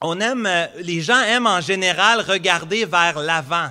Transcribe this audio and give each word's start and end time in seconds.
on 0.00 0.20
aime, 0.20 0.46
euh, 0.46 0.66
les 0.78 1.00
gens 1.00 1.20
aiment 1.22 1.46
en 1.46 1.60
général 1.60 2.20
regarder 2.20 2.84
vers 2.84 3.18
l'avant. 3.18 3.70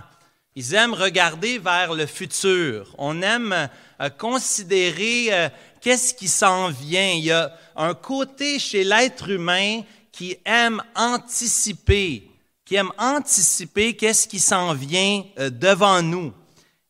Ils 0.55 0.74
aiment 0.74 0.94
regarder 0.94 1.59
vers 1.59 1.94
le 1.94 2.05
futur. 2.05 2.96
On 2.98 3.21
aime 3.21 3.54
euh, 4.01 4.09
considérer 4.09 5.27
euh, 5.31 5.49
qu'est-ce 5.81 6.13
qui 6.13 6.27
s'en 6.27 6.69
vient. 6.69 7.11
Il 7.11 7.25
y 7.25 7.31
a 7.31 7.53
un 7.75 7.93
côté 7.93 8.57
chez 8.57 8.83
l'être 8.83 9.29
humain 9.29 9.81
qui 10.11 10.38
aime 10.46 10.81
anticiper, 10.96 12.28
qui 12.63 12.76
aime 12.76 12.92
anticiper 12.97 13.96
qu'est-ce 13.96 14.28
qui 14.28 14.39
s'en 14.39 14.73
vient 14.73 15.23
devant 15.37 16.02
nous. 16.02 16.34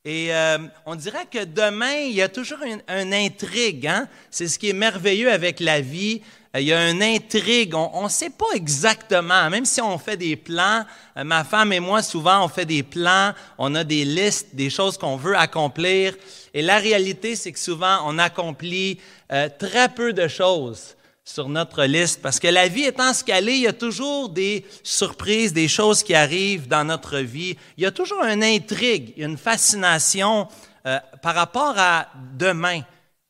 Et 0.08 0.30
on 0.86 0.94
dirait 0.94 1.26
que 1.26 1.44
demain, 1.44 1.96
il 1.96 2.14
y 2.14 2.22
a 2.22 2.30
toujours 2.30 2.60
une, 2.62 3.14
intrigue. 3.16 3.88
Hein? 3.88 4.08
C'est 4.30 4.48
ce 4.48 4.60
qui 4.60 4.70
est 4.70 4.74
merveilleux 4.74 5.32
avec 5.32 5.60
la 5.60 5.82
vie. 5.82 6.22
Euh, 6.56 6.62
il 6.62 6.68
y 6.68 6.74
a 6.74 6.90
une 6.90 7.04
intrigue. 7.04 7.76
On 7.76 8.04
ne 8.04 8.10
sait 8.10 8.30
pas 8.30 8.54
exactement, 8.54 9.50
même 9.50 9.66
si 9.66 9.82
on 9.82 9.98
fait 9.98 10.18
des 10.18 10.36
plans. 10.36 10.86
Euh, 11.18 11.24
ma 11.24 11.44
femme 11.44 11.74
et 11.74 11.80
moi, 11.80 12.02
souvent, 12.02 12.44
on 12.44 12.48
fait 12.48 12.66
des 12.66 12.84
plans, 12.84 13.34
on 13.58 13.76
a 13.76 13.84
des 13.84 14.06
listes, 14.06 14.56
des 14.56 14.70
choses 14.70 14.98
qu'on 14.98 15.18
veut 15.18 15.38
accomplir. 15.38 16.16
Et 16.54 16.62
la 16.62 16.78
réalité, 16.78 17.36
c'est 17.36 17.52
que 17.52 17.60
souvent, 17.60 18.00
on 18.06 18.18
accomplit 18.18 19.00
euh, 19.32 19.50
très 19.60 19.90
peu 19.90 20.14
de 20.14 20.28
choses 20.28 20.96
sur 21.28 21.50
notre 21.50 21.84
liste 21.86 22.22
parce 22.22 22.40
que 22.40 22.48
la 22.48 22.68
vie 22.68 22.84
étant 22.84 23.12
ce 23.12 23.24
qu'elle 23.24 23.50
est, 23.50 23.56
il 23.56 23.64
y 23.64 23.68
a 23.68 23.74
toujours 23.74 24.30
des 24.30 24.64
surprises, 24.84 25.54
des 25.54 25.68
choses 25.68 26.04
qui 26.04 26.14
arrivent 26.14 26.68
dans 26.68 26.84
notre 26.84 27.18
vie. 27.18 27.58
Il 27.78 27.84
y 27.84 27.88
a 27.88 27.92
toujours 27.92 28.24
une 28.24 28.44
intrigue, 28.44 29.12
une 29.18 29.38
fascination 29.38 30.48
par 31.24 31.34
rapport 31.34 31.74
à 31.80 32.10
demain. 32.38 32.82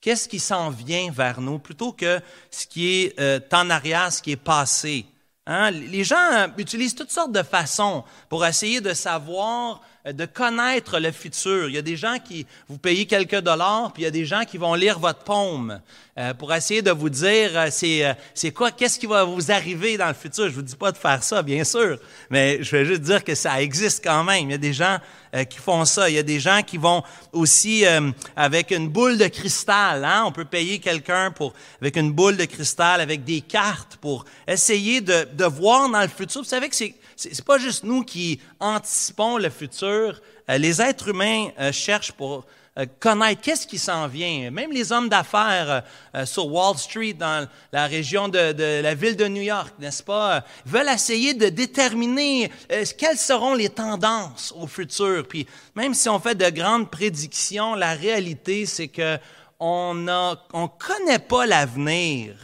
Qu'est-ce 0.06 0.30
qui 0.30 0.38
s'en 0.38 0.70
vient 0.70 1.10
vers 1.10 1.42
nous 1.42 1.58
plutôt 1.58 1.92
que 1.92 2.22
ce 2.52 2.68
qui 2.68 2.90
est 2.90 3.20
euh, 3.20 3.40
en 3.52 3.72
arrière, 3.72 4.14
ce 4.14 4.22
qui 4.22 4.34
est 4.34 4.36
passé? 4.36 5.08
Hein? 5.48 5.72
Les 5.72 6.04
gens 6.04 6.48
utilisent 6.60 6.94
toutes 6.94 7.10
sortes 7.10 7.32
de 7.32 7.42
façons 7.42 8.04
pour 8.30 8.46
essayer 8.46 8.82
de 8.82 8.94
savoir, 8.94 9.82
euh, 9.82 9.95
de 10.06 10.26
connaître 10.26 11.00
le 11.00 11.12
futur. 11.12 11.70
Il 11.70 11.76
y 11.76 11.78
a 11.78 11.82
des 11.82 11.98
gens 11.98 12.18
qui 12.24 12.46
vous 12.68 12.78
payez 12.78 13.06
quelques 13.06 13.40
dollars, 13.40 13.92
puis 13.94 14.04
il 14.04 14.06
y 14.06 14.08
a 14.08 14.12
des 14.12 14.26
gens 14.26 14.44
qui 14.46 14.58
vont 14.58 14.74
lire 14.76 15.00
votre 15.00 15.24
paume 15.24 15.80
euh, 16.18 16.34
pour 16.34 16.54
essayer 16.54 16.82
de 16.82 16.92
vous 16.92 17.10
dire 17.10 17.52
euh, 17.56 17.68
c'est 17.72 18.16
c'est 18.34 18.52
quoi, 18.52 18.72
qu'est-ce 18.72 19.00
qui 19.00 19.08
va 19.08 19.24
vous 19.24 19.52
arriver 19.52 19.98
dans 19.98 20.08
le 20.08 20.14
futur. 20.14 20.46
Je 20.50 20.56
vous 20.56 20.62
dis 20.62 20.76
pas 20.76 20.92
de 20.92 20.98
faire 20.98 21.24
ça, 21.24 21.42
bien 21.42 21.64
sûr, 21.64 21.98
mais 22.30 22.62
je 22.62 22.72
vais 22.72 22.86
juste 22.86 23.02
dire 23.02 23.24
que 23.24 23.36
ça 23.36 23.62
existe 23.62 24.04
quand 24.04 24.24
même. 24.24 24.50
Il 24.50 24.52
y 24.52 24.56
a 24.56 24.60
des 24.60 24.74
gens 24.74 25.00
euh, 25.36 25.44
qui 25.44 25.58
font 25.58 25.84
ça. 25.84 26.10
Il 26.10 26.16
y 26.16 26.20
a 26.20 26.24
des 26.24 26.40
gens 26.40 26.62
qui 26.66 26.78
vont 26.78 27.04
aussi 27.34 27.86
euh, 27.86 28.12
avec 28.38 28.72
une 28.72 28.88
boule 28.88 29.18
de 29.18 29.28
cristal. 29.28 30.06
Hein? 30.06 30.24
On 30.26 30.32
peut 30.32 30.46
payer 30.46 30.80
quelqu'un 30.80 31.32
pour 31.32 31.54
avec 31.82 31.98
une 31.98 32.12
boule 32.12 32.38
de 32.38 32.46
cristal, 32.46 33.02
avec 33.02 33.26
des 33.26 33.42
cartes 33.42 33.98
pour 33.98 34.24
essayer 34.48 35.02
de, 35.02 35.28
de 35.34 35.46
voir 35.46 35.90
dans 35.90 36.02
le 36.02 36.08
futur. 36.08 36.42
Vous 36.42 36.48
savez 36.48 36.70
que 36.70 36.76
c'est 36.76 36.96
c'est 37.16 37.46
pas 37.46 37.58
juste 37.58 37.84
nous 37.84 38.04
qui 38.04 38.40
anticipons 38.60 39.38
le 39.38 39.50
futur. 39.50 40.22
Euh, 40.50 40.58
les 40.58 40.82
êtres 40.82 41.10
humains 41.10 41.50
cherchent 41.72 42.12
pour 42.12 42.46
euh, 42.78 42.86
connaître 43.00 43.42
qu'est-ce 43.42 43.66
qui 43.66 43.78
s'en 43.78 44.06
vient. 44.08 44.52
Même 44.52 44.70
les 44.74 44.92
hommes 44.92 45.08
d'affaires 45.08 45.70
euh, 45.70 45.80
euh, 46.14 46.26
sur 46.26 46.52
Wall 46.52 46.78
Street, 46.78 47.14
dans 47.14 47.48
la 47.72 47.88
région 47.88 48.28
de, 48.28 48.82
la 48.82 48.94
ville 48.94 49.16
de 49.16 49.30
New 49.30 49.44
York, 49.44 49.74
n'est-ce 49.80 50.04
pas, 50.04 50.44
veulent 50.66 50.90
essayer 50.90 51.34
de 51.34 51.48
déterminer 51.48 52.52
quelles 52.98 53.18
seront 53.18 53.54
les 53.54 53.70
tendances 53.70 54.54
au 54.58 54.68
futur. 54.68 55.26
Puis 55.26 55.48
même 55.76 55.94
si 55.94 56.10
on 56.10 56.20
fait 56.20 56.36
de 56.36 56.50
grandes 56.50 56.92
prédictions, 56.92 57.76
la 57.76 57.94
réalité, 57.94 58.66
c'est 58.66 58.90
que 58.90 59.18
on 59.58 59.94
ne 59.94 60.36
on 60.52 60.68
connaît 60.68 61.20
pas 61.20 61.46
l'avenir. 61.46 62.36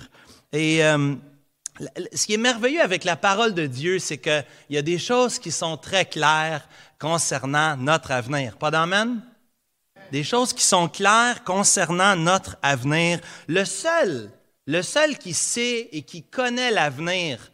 Et 0.54 0.82
ce 2.14 2.26
qui 2.26 2.34
est 2.34 2.38
merveilleux 2.38 2.82
avec 2.82 3.04
la 3.04 3.16
parole 3.16 3.54
de 3.54 3.66
Dieu, 3.66 4.00
c'est 4.00 4.18
qu'il 4.18 4.46
y 4.70 4.78
a 4.78 4.82
des 4.82 5.00
choses 5.00 5.40
qui 5.40 5.52
sont 5.52 5.78
très 5.78 6.06
claires 6.06 6.68
concernant 7.00 7.76
notre 7.78 8.12
avenir. 8.12 8.58
Pas 8.58 8.72
d'amen? 8.72 9.22
des 10.12 10.24
choses 10.24 10.54
qui 10.54 10.64
sont 10.64 10.90
claires 10.90 11.44
concernant 11.44 12.16
notre 12.16 12.58
avenir. 12.62 13.20
Le 13.48 13.66
seul, 13.66 14.30
le 14.68 14.82
seul 14.82 15.18
qui 15.18 15.34
sait 15.34 15.90
et 15.92 16.04
qui 16.04 16.24
connaît 16.24 16.72
l'avenir 16.72 17.52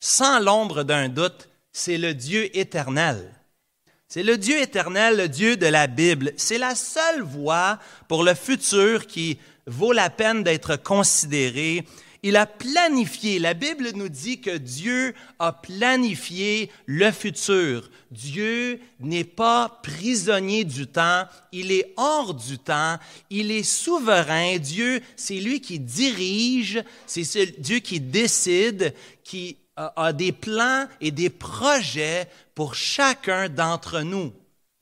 sans 0.00 0.40
l'ombre 0.40 0.82
d'un 0.82 1.08
doute, 1.08 1.48
c'est 1.72 1.98
le 1.98 2.14
Dieu 2.14 2.54
éternel. 2.56 3.32
C'est 4.08 4.24
le 4.24 4.36
Dieu 4.36 4.60
éternel, 4.60 5.16
le 5.16 5.28
Dieu 5.28 5.56
de 5.56 5.66
la 5.66 5.86
Bible. 5.86 6.32
C'est 6.36 6.58
la 6.58 6.74
seule 6.74 7.22
voie 7.22 7.78
pour 8.08 8.24
le 8.24 8.34
futur 8.34 9.06
qui 9.06 9.38
vaut 9.66 9.92
la 9.92 10.10
peine 10.10 10.42
d'être 10.42 10.74
considérée 10.74 11.86
il 12.22 12.36
a 12.36 12.46
planifié. 12.46 13.38
La 13.38 13.54
Bible 13.54 13.90
nous 13.94 14.08
dit 14.08 14.40
que 14.40 14.56
Dieu 14.56 15.14
a 15.38 15.52
planifié 15.52 16.70
le 16.86 17.10
futur. 17.10 17.90
Dieu 18.10 18.80
n'est 19.00 19.24
pas 19.24 19.80
prisonnier 19.82 20.64
du 20.64 20.86
temps, 20.86 21.24
il 21.52 21.72
est 21.72 21.92
hors 21.96 22.34
du 22.34 22.58
temps, 22.58 22.98
il 23.30 23.50
est 23.50 23.62
souverain. 23.62 24.58
Dieu, 24.58 25.00
c'est 25.16 25.40
lui 25.40 25.60
qui 25.60 25.78
dirige, 25.78 26.82
c'est 27.06 27.60
Dieu 27.60 27.78
qui 27.78 28.00
décide, 28.00 28.94
qui 29.24 29.56
a 29.76 30.12
des 30.12 30.32
plans 30.32 30.86
et 31.00 31.10
des 31.10 31.30
projets 31.30 32.28
pour 32.54 32.74
chacun 32.74 33.48
d'entre 33.48 34.00
nous. 34.00 34.32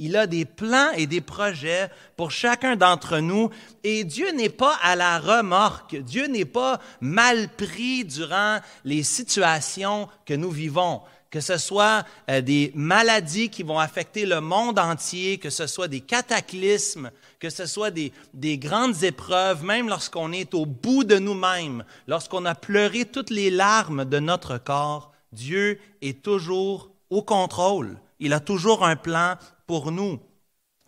Il 0.01 0.17
a 0.17 0.29
des 0.29 0.45
plans 0.45 0.93
et 0.97 1.09
des 1.09 1.21
projets 1.21 1.91
pour 2.17 2.31
chacun 2.31 2.77
d'entre 2.77 3.19
nous 3.19 3.51
et 3.83 4.05
Dieu 4.05 4.31
n'est 4.31 4.49
pas 4.49 4.77
à 4.81 4.95
la 4.95 5.19
remorque. 5.19 5.97
Dieu 5.97 6.29
n'est 6.29 6.45
pas 6.45 6.81
mal 7.01 7.49
pris 7.49 8.05
durant 8.05 8.61
les 8.85 9.03
situations 9.03 10.09
que 10.25 10.35
nous 10.35 10.53
vivons, 10.53 11.03
que 11.31 11.41
ce 11.41 11.59
soit 11.59 12.05
euh, 12.31 12.41
des 12.41 12.71
maladies 12.77 13.51
qui 13.51 13.65
vont 13.65 13.81
affecter 13.81 14.25
le 14.25 14.41
monde 14.41 14.79
entier, 14.79 15.39
que 15.39 15.51
ce 15.51 15.67
soit 15.67 15.89
des 15.89 16.01
cataclysmes, 16.01 17.11
que 17.41 17.51
ce 17.51 17.67
soit 17.67 17.91
des, 17.91 18.13
des 18.35 18.57
grandes 18.57 19.03
épreuves, 19.03 19.65
même 19.65 19.89
lorsqu'on 19.89 20.31
est 20.31 20.55
au 20.55 20.65
bout 20.65 21.03
de 21.03 21.19
nous-mêmes, 21.19 21.83
lorsqu'on 22.07 22.45
a 22.45 22.55
pleuré 22.55 23.05
toutes 23.05 23.31
les 23.31 23.51
larmes 23.51 24.05
de 24.05 24.21
notre 24.21 24.59
corps, 24.59 25.11
Dieu 25.33 25.81
est 26.03 26.23
toujours 26.23 26.91
au 27.11 27.23
contrôle. 27.23 27.99
Il 28.21 28.33
a 28.33 28.41
toujours 28.41 28.85
un 28.85 28.97
plan 28.97 29.37
pour 29.69 29.93
nous. 29.93 30.19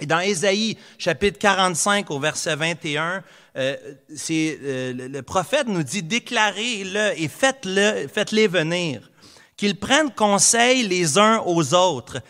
Et 0.00 0.06
dans 0.06 0.20
Ésaïe, 0.20 0.78
chapitre 0.98 1.38
45, 1.38 2.10
au 2.10 2.18
verset 2.18 2.56
21, 2.56 3.22
euh, 3.56 3.76
euh, 4.30 5.08
le 5.08 5.20
prophète 5.20 5.68
nous 5.68 5.82
dit, 5.82 6.02
déclarez-le 6.02 7.20
et 7.20 7.28
faites-le, 7.28 8.08
faites-les 8.08 8.48
venir, 8.48 9.10
qu'ils 9.58 9.78
prennent 9.78 10.10
conseil 10.10 10.88
les 10.88 11.18
uns 11.18 11.42
aux 11.44 11.74
autres. 11.74 12.20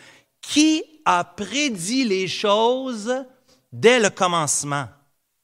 Qui 0.41 0.83
a 1.05 1.23
prédit 1.23 2.03
les 2.03 2.27
choses 2.27 3.13
dès 3.71 3.99
le 3.99 4.09
commencement? 4.09 4.87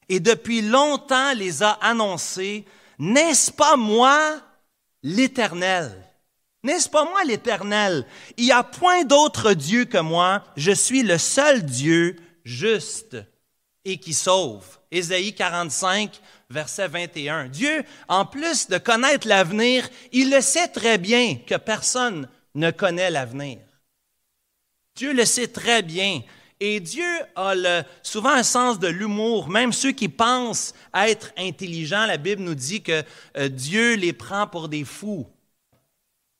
Et 0.09 0.19
depuis 0.19 0.61
longtemps 0.61 1.33
les 1.33 1.63
a 1.63 1.71
annoncées? 1.81 2.65
N'est-ce 2.99 3.51
pas 3.51 3.77
moi, 3.77 4.41
l'Éternel? 5.03 6.03
N'est-ce 6.67 6.89
pas 6.89 7.05
moi 7.05 7.23
l'Éternel? 7.23 8.05
Il 8.35 8.43
n'y 8.43 8.51
a 8.51 8.61
point 8.61 9.05
d'autre 9.05 9.53
Dieu 9.53 9.85
que 9.85 9.99
moi. 9.99 10.43
Je 10.57 10.73
suis 10.73 11.01
le 11.01 11.17
seul 11.17 11.63
Dieu 11.63 12.17
juste 12.43 13.15
et 13.85 13.97
qui 13.97 14.13
sauve. 14.13 14.65
Ésaïe 14.91 15.33
45, 15.33 16.19
verset 16.49 16.89
21. 16.89 17.47
Dieu, 17.47 17.85
en 18.09 18.25
plus 18.25 18.67
de 18.67 18.77
connaître 18.77 19.29
l'avenir, 19.29 19.87
il 20.11 20.29
le 20.29 20.41
sait 20.41 20.67
très 20.67 20.97
bien 20.97 21.37
que 21.47 21.55
personne 21.55 22.27
ne 22.53 22.69
connaît 22.69 23.11
l'avenir. 23.11 23.59
Dieu 24.97 25.13
le 25.13 25.23
sait 25.23 25.47
très 25.47 25.83
bien. 25.83 26.21
Et 26.59 26.81
Dieu 26.81 27.07
a 27.37 27.53
souvent 28.03 28.31
un 28.31 28.43
sens 28.43 28.77
de 28.77 28.89
l'humour. 28.89 29.47
Même 29.47 29.71
ceux 29.71 29.93
qui 29.93 30.09
pensent 30.09 30.73
être 30.93 31.31
intelligents, 31.37 32.07
la 32.07 32.17
Bible 32.17 32.41
nous 32.41 32.55
dit 32.55 32.81
que 32.81 33.03
euh, 33.37 33.47
Dieu 33.47 33.95
les 33.95 34.11
prend 34.11 34.47
pour 34.47 34.67
des 34.67 34.83
fous. 34.83 35.27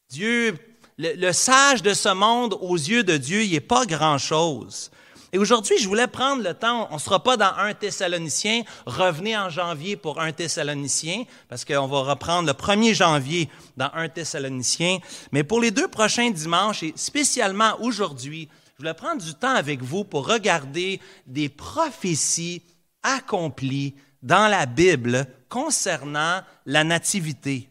Dieu, 0.10 0.58
le, 0.98 1.32
sage 1.34 1.82
de 1.82 1.94
ce 1.94 2.10
monde, 2.10 2.58
aux 2.62 2.76
yeux 2.76 3.04
de 3.04 3.18
Dieu, 3.18 3.44
il 3.44 3.52
n'est 3.52 3.60
pas 3.60 3.86
grand-chose. 3.86 4.90
Et 5.34 5.38
aujourd'hui, 5.38 5.78
je 5.78 5.88
voulais 5.88 6.08
prendre 6.08 6.42
le 6.42 6.54
temps, 6.54 6.88
on 6.92 6.96
ne 6.96 7.00
sera 7.00 7.22
pas 7.22 7.36
dans 7.36 7.52
un 7.58 7.74
Thessalonicien, 7.74 8.64
revenez 8.86 9.38
en 9.38 9.50
janvier 9.50 9.98
pour 9.98 10.22
un 10.22 10.32
Thessalonicien, 10.32 11.26
parce 11.50 11.66
qu'on 11.66 11.88
va 11.88 12.00
reprendre 12.04 12.48
le 12.48 12.54
1er 12.54 12.94
janvier 12.94 13.50
dans 13.76 13.90
un 13.94 14.08
Thessalonicien. 14.08 15.00
Mais 15.34 15.44
pour 15.44 15.60
les 15.60 15.72
deux 15.72 15.90
prochains 15.90 16.32
dimanches, 16.32 16.84
et 16.84 16.94
spécialement 16.96 17.78
aujourd'hui, 17.82 18.48
je 18.76 18.84
voulais 18.84 18.94
prendre 18.94 19.22
du 19.22 19.34
temps 19.34 19.56
avec 19.56 19.82
vous 19.82 20.06
pour 20.06 20.28
regarder 20.28 21.02
des 21.26 21.50
prophéties 21.50 22.64
accomplies 23.04 23.96
dans 24.22 24.48
la 24.48 24.66
Bible 24.66 25.28
concernant 25.50 26.42
la 26.66 26.84
nativité. 26.86 27.70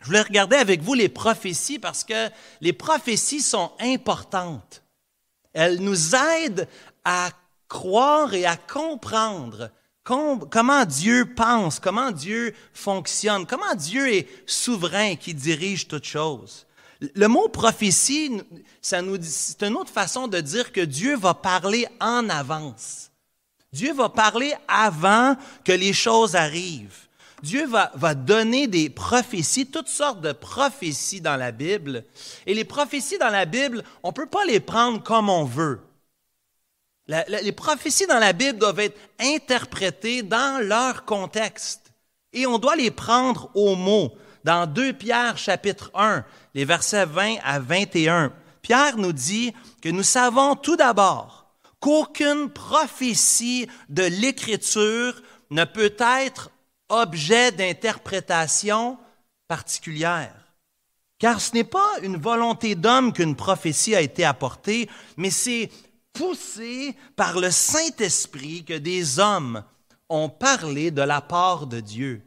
Je 0.00 0.06
voulais 0.06 0.22
regarder 0.22 0.56
avec 0.56 0.82
vous 0.82 0.94
les 0.94 1.08
prophéties 1.08 1.78
parce 1.78 2.04
que 2.04 2.28
les 2.60 2.72
prophéties 2.72 3.42
sont 3.42 3.72
importantes. 3.80 4.82
Elles 5.52 5.80
nous 5.80 6.14
aident 6.14 6.68
à 7.04 7.30
croire 7.68 8.32
et 8.34 8.46
à 8.46 8.56
comprendre 8.56 9.70
comment 10.04 10.84
Dieu 10.84 11.34
pense, 11.34 11.80
comment 11.80 12.10
Dieu 12.10 12.54
fonctionne, 12.72 13.46
comment 13.46 13.74
Dieu 13.74 14.12
est 14.12 14.28
souverain 14.46 15.16
qui 15.16 15.34
dirige 15.34 15.88
toutes 15.88 16.06
choses. 16.06 16.66
Le 17.00 17.28
mot 17.28 17.48
prophétie, 17.48 18.40
c'est 18.80 18.98
une 18.98 19.76
autre 19.76 19.92
façon 19.92 20.26
de 20.26 20.40
dire 20.40 20.72
que 20.72 20.80
Dieu 20.80 21.16
va 21.16 21.34
parler 21.34 21.86
en 22.00 22.28
avance. 22.28 23.10
Dieu 23.72 23.92
va 23.92 24.08
parler 24.08 24.54
avant 24.66 25.36
que 25.64 25.72
les 25.72 25.92
choses 25.92 26.34
arrivent. 26.34 27.07
Dieu 27.42 27.66
va, 27.66 28.14
donner 28.14 28.66
des 28.66 28.90
prophéties, 28.90 29.66
toutes 29.66 29.88
sortes 29.88 30.20
de 30.20 30.32
prophéties 30.32 31.20
dans 31.20 31.36
la 31.36 31.52
Bible. 31.52 32.04
Et 32.46 32.54
les 32.54 32.64
prophéties 32.64 33.18
dans 33.18 33.30
la 33.30 33.44
Bible, 33.44 33.84
on 34.02 34.08
ne 34.08 34.12
peut 34.12 34.26
pas 34.26 34.44
les 34.44 34.60
prendre 34.60 35.02
comme 35.02 35.28
on 35.28 35.44
veut. 35.44 35.80
les 37.06 37.52
prophéties 37.52 38.06
dans 38.06 38.18
la 38.18 38.32
Bible 38.32 38.58
doivent 38.58 38.80
être 38.80 38.98
interprétées 39.20 40.22
dans 40.22 40.62
leur 40.66 41.04
contexte. 41.04 41.92
Et 42.32 42.46
on 42.46 42.58
doit 42.58 42.76
les 42.76 42.90
prendre 42.90 43.50
au 43.54 43.76
mot. 43.76 44.12
Dans 44.44 44.66
2 44.66 44.92
Pierre 44.92 45.36
chapitre 45.36 45.90
1, 45.94 46.24
les 46.54 46.64
versets 46.64 47.06
20 47.06 47.36
à 47.44 47.58
21, 47.58 48.32
Pierre 48.62 48.96
nous 48.96 49.12
dit 49.12 49.52
que 49.82 49.88
nous 49.88 50.02
savons 50.02 50.56
tout 50.56 50.76
d'abord 50.76 51.46
qu'aucune 51.80 52.50
prophétie 52.50 53.68
de 53.88 54.02
l'Écriture 54.02 55.22
ne 55.50 55.64
peut 55.64 55.94
être 55.98 56.50
objet 56.88 57.52
d'interprétation 57.52 58.98
particulière. 59.46 60.34
Car 61.18 61.40
ce 61.40 61.52
n'est 61.52 61.64
pas 61.64 61.98
une 62.02 62.16
volonté 62.16 62.74
d'homme 62.74 63.12
qu'une 63.12 63.34
prophétie 63.34 63.94
a 63.94 64.00
été 64.00 64.24
apportée, 64.24 64.88
mais 65.16 65.30
c'est 65.30 65.70
poussé 66.12 66.96
par 67.16 67.38
le 67.40 67.50
Saint-Esprit 67.50 68.64
que 68.64 68.74
des 68.74 69.18
hommes 69.18 69.64
ont 70.08 70.28
parlé 70.28 70.90
de 70.90 71.02
la 71.02 71.20
part 71.20 71.66
de 71.66 71.80
Dieu. 71.80 72.22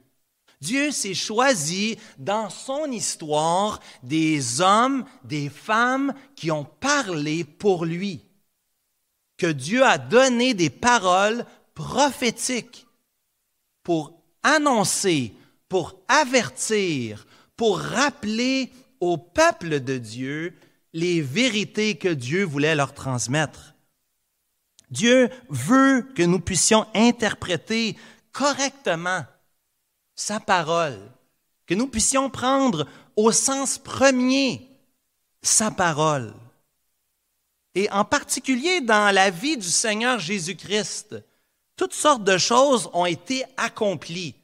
Dieu 0.60 0.92
s'est 0.92 1.16
choisi 1.16 1.98
dans 2.19 2.50
son 2.50 2.92
histoire 2.92 3.80
des 4.04 4.62
hommes, 4.62 5.06
des 5.24 5.50
femmes 5.50 6.14
qui 6.36 6.52
ont 6.52 6.66
parlé 6.66 7.44
pour 7.44 7.86
lui. 7.86 8.24
Que 9.38 9.48
Dieu 9.48 9.84
a 9.84 9.98
donné 9.98 10.54
des 10.54 10.69
paroles 10.69 11.46
prophétiques 11.74 12.86
pour 13.81 14.20
annoncer, 14.44 15.34
pour 15.70 15.96
avertir, 16.08 17.26
pour 17.56 17.80
rappeler 17.80 18.72
au 19.00 19.18
peuple 19.18 19.80
de 19.80 19.98
Dieu 19.98 20.54
les 20.94 21.22
vérités 21.22 21.96
que 21.96 22.10
Dieu 22.10 22.44
voulait 22.44 22.76
leur 22.76 22.94
transmettre. 22.94 23.74
Dieu 24.90 25.30
veut 25.50 26.06
que 26.16 26.24
nous 26.24 26.40
puissions 26.40 26.86
interpréter 26.94 27.96
correctement 28.34 29.24
sa 30.16 30.40
parole, 30.40 31.00
que 31.66 31.74
nous 31.74 31.88
puissions 31.88 32.30
prendre 32.30 32.88
au 33.16 33.32
sens 33.32 33.78
premier 33.78 34.70
sa 35.42 35.72
parole. 35.72 36.34
Et 37.74 37.90
en 37.92 38.04
particulier 38.04 38.82
dans 38.82 39.14
la 39.16 39.30
vie 39.30 39.56
du 39.56 39.70
Seigneur 39.70 40.20
Jésus-Christ, 40.20 41.16
toutes 41.81 41.95
sortes 41.95 42.24
de 42.24 42.38
choses 42.38 42.92
ont 42.94 43.07
été 43.07 43.44
accomplies. 43.57 44.36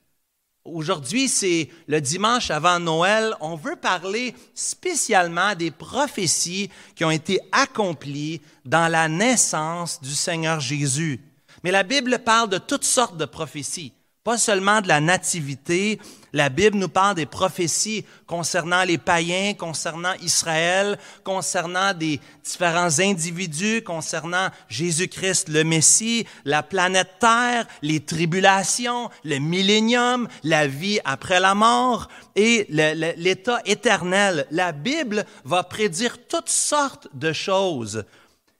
Aujourd'hui, 0.65 1.29
c'est 1.29 1.69
le 1.85 2.01
dimanche 2.01 2.49
avant 2.49 2.79
Noël. 2.79 3.35
On 3.41 3.55
veut 3.55 3.75
parler 3.75 4.33
spécialement 4.55 5.53
des 5.53 5.69
prophéties 5.69 6.71
qui 6.95 7.05
ont 7.05 7.11
été 7.11 7.39
accomplies 7.51 8.41
dans 8.65 8.91
la 8.91 9.07
naissance 9.07 10.01
du 10.01 10.15
Seigneur 10.15 10.59
Jésus. 10.59 11.21
Mais 11.63 11.69
la 11.69 11.83
Bible 11.83 12.17
parle 12.25 12.49
de 12.49 12.57
toutes 12.57 12.85
sortes 12.85 13.17
de 13.17 13.25
prophéties 13.25 13.93
pas 14.27 14.37
seulement 14.37 14.81
de 14.81 14.89
la 14.89 14.99
nativité. 14.99 16.01
La 16.33 16.49
Bible 16.49 16.77
nous 16.77 16.89
parle 16.89 17.15
des 17.15 17.25
prophéties 17.25 18.03
concernant 18.25 18.83
les 18.83 18.97
païens, 18.97 19.53
concernant 19.53 20.15
Israël, 20.21 20.99
concernant 21.23 21.93
des 21.93 22.19
différents 22.43 22.99
individus, 22.99 23.83
concernant 23.83 24.49
Jésus-Christ 24.67 25.47
le 25.47 25.63
Messie, 25.63 26.27
la 26.43 26.61
planète 26.61 27.19
Terre, 27.21 27.67
les 27.81 28.01
tribulations, 28.01 29.09
le 29.23 29.37
millénium, 29.39 30.27
la 30.43 30.67
vie 30.67 30.99
après 31.05 31.39
la 31.39 31.55
mort 31.55 32.09
et 32.35 32.65
l'état 32.69 33.61
éternel. 33.63 34.45
La 34.51 34.73
Bible 34.73 35.23
va 35.45 35.63
prédire 35.63 36.17
toutes 36.27 36.49
sortes 36.49 37.07
de 37.13 37.31
choses, 37.31 38.03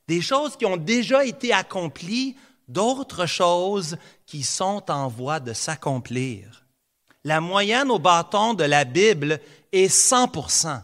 des 0.08 0.22
choses 0.22 0.56
qui 0.56 0.66
ont 0.66 0.78
déjà 0.78 1.26
été 1.26 1.52
accomplies, 1.52 2.38
d'autres 2.68 3.26
choses 3.26 3.98
qui 4.26 4.44
sont 4.44 4.84
en 4.90 5.08
voie 5.08 5.40
de 5.40 5.54
s'accomplir. 5.54 6.66
La 7.24 7.42
moyenne 7.42 7.92
au 7.92 8.00
bâton 8.00 8.54
de 8.54 8.64
la 8.64 8.86
Bible 8.86 9.40
est 9.72 9.94
100% 9.94 10.82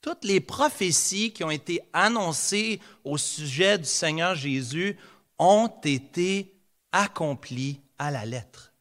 Toutes 0.00 0.24
les 0.24 0.40
prophéties 0.40 1.32
qui 1.32 1.44
ont 1.44 1.50
été 1.50 1.80
annoncées 1.92 2.80
au 3.04 3.16
sujet 3.18 3.78
du 3.78 3.84
Seigneur 3.84 4.34
Jésus 4.34 4.96
ont 5.38 5.70
été 5.84 6.54
accomplies 6.90 7.80
à 7.98 8.10
la 8.10 8.24
lettre. 8.24 8.72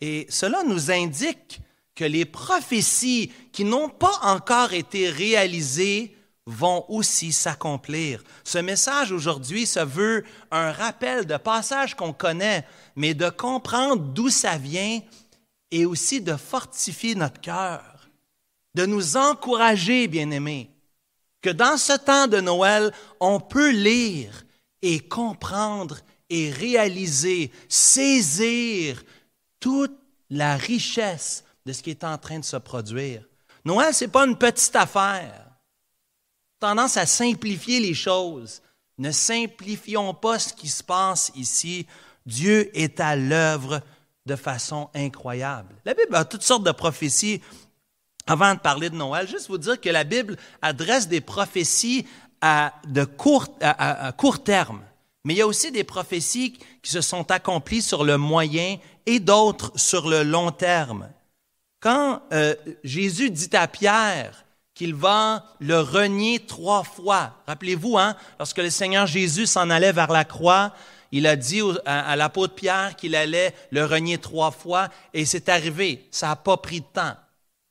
Et 0.00 0.26
cela 0.28 0.62
nous 0.64 0.90
indique 0.90 1.60
que 1.94 2.04
les 2.04 2.24
prophéties 2.24 3.32
qui 3.52 3.64
n'ont 3.64 3.88
pas 3.88 4.18
encore 4.22 4.72
été 4.72 5.08
réalisées 5.08 6.16
vont 6.46 6.84
aussi 6.88 7.32
s'accomplir. 7.32 8.22
Ce 8.44 8.58
message 8.58 9.12
aujourd'hui 9.12 9.66
se 9.66 9.80
veut 9.80 10.24
un 10.50 10.72
rappel 10.72 11.26
de 11.26 11.36
passages 11.36 11.94
qu'on 11.94 12.12
connaît, 12.12 12.66
mais 12.96 13.14
de 13.14 13.30
comprendre 13.30 14.02
d'où 14.02 14.28
ça 14.28 14.58
vient 14.58 15.00
et 15.70 15.86
aussi 15.86 16.20
de 16.20 16.36
fortifier 16.36 17.14
notre 17.14 17.40
cœur, 17.40 18.08
de 18.74 18.86
nous 18.86 19.16
encourager, 19.16 20.06
bien-aimés, 20.06 20.70
que 21.40 21.50
dans 21.50 21.76
ce 21.76 21.94
temps 21.94 22.26
de 22.26 22.40
Noël, 22.40 22.92
on 23.20 23.40
peut 23.40 23.70
lire 23.70 24.44
et 24.82 25.00
comprendre 25.00 25.98
et 26.28 26.50
réaliser, 26.50 27.50
saisir 27.68 29.02
toute 29.60 29.96
la 30.30 30.56
richesse 30.56 31.44
de 31.64 31.72
ce 31.72 31.82
qui 31.82 31.90
est 31.90 32.04
en 32.04 32.18
train 32.18 32.38
de 32.38 32.44
se 32.44 32.56
produire. 32.56 33.24
Noël, 33.64 33.94
ce 33.94 34.04
n'est 34.04 34.10
pas 34.10 34.26
une 34.26 34.36
petite 34.36 34.76
affaire 34.76 35.43
tendance 36.64 36.96
à 36.96 37.04
simplifier 37.04 37.78
les 37.78 37.92
choses. 37.92 38.62
Ne 38.96 39.10
simplifions 39.10 40.14
pas 40.14 40.38
ce 40.38 40.54
qui 40.54 40.68
se 40.68 40.82
passe 40.82 41.30
ici. 41.34 41.86
Dieu 42.24 42.70
est 42.72 43.00
à 43.00 43.16
l'œuvre 43.16 43.82
de 44.24 44.34
façon 44.34 44.88
incroyable. 44.94 45.74
La 45.84 45.92
Bible 45.92 46.14
a 46.14 46.24
toutes 46.24 46.42
sortes 46.42 46.64
de 46.64 46.72
prophéties. 46.72 47.42
Avant 48.26 48.54
de 48.54 48.60
parler 48.60 48.88
de 48.88 48.94
Noël, 48.94 49.28
juste 49.28 49.48
vous 49.48 49.58
dire 49.58 49.78
que 49.78 49.90
la 49.90 50.04
Bible 50.04 50.38
adresse 50.62 51.06
des 51.06 51.20
prophéties 51.20 52.06
à, 52.40 52.72
de 52.88 53.04
court, 53.04 53.48
à, 53.60 54.10
court 54.12 54.42
terme. 54.42 54.80
Mais 55.24 55.34
il 55.34 55.36
y 55.36 55.42
a 55.42 55.46
aussi 55.46 55.70
des 55.70 55.84
prophéties 55.84 56.54
qui 56.82 56.90
se 56.90 57.02
sont 57.02 57.30
accomplies 57.30 57.82
sur 57.82 58.04
le 58.04 58.16
moyen 58.16 58.78
et 59.04 59.20
d'autres 59.20 59.70
sur 59.78 60.08
le 60.08 60.22
long 60.22 60.50
terme. 60.50 61.10
Quand 61.80 62.22
euh, 62.32 62.54
Jésus 62.82 63.30
dit 63.30 63.54
à 63.54 63.68
Pierre, 63.68 64.43
qu'il 64.74 64.94
va 64.94 65.44
le 65.60 65.80
renier 65.80 66.40
trois 66.40 66.82
fois. 66.82 67.32
Rappelez-vous, 67.46 67.96
hein, 67.96 68.16
lorsque 68.38 68.58
le 68.58 68.70
Seigneur 68.70 69.06
Jésus 69.06 69.46
s'en 69.46 69.70
allait 69.70 69.92
vers 69.92 70.10
la 70.10 70.24
croix, 70.24 70.72
il 71.12 71.28
a 71.28 71.36
dit 71.36 71.62
à, 71.86 72.16
l'apôtre 72.16 72.56
Pierre 72.56 72.96
qu'il 72.96 73.14
allait 73.14 73.54
le 73.70 73.84
renier 73.84 74.18
trois 74.18 74.50
fois 74.50 74.88
et 75.12 75.24
c'est 75.24 75.48
arrivé. 75.48 76.08
Ça 76.10 76.26
n'a 76.26 76.36
pas 76.36 76.56
pris 76.56 76.80
de 76.80 76.86
temps. 76.86 77.14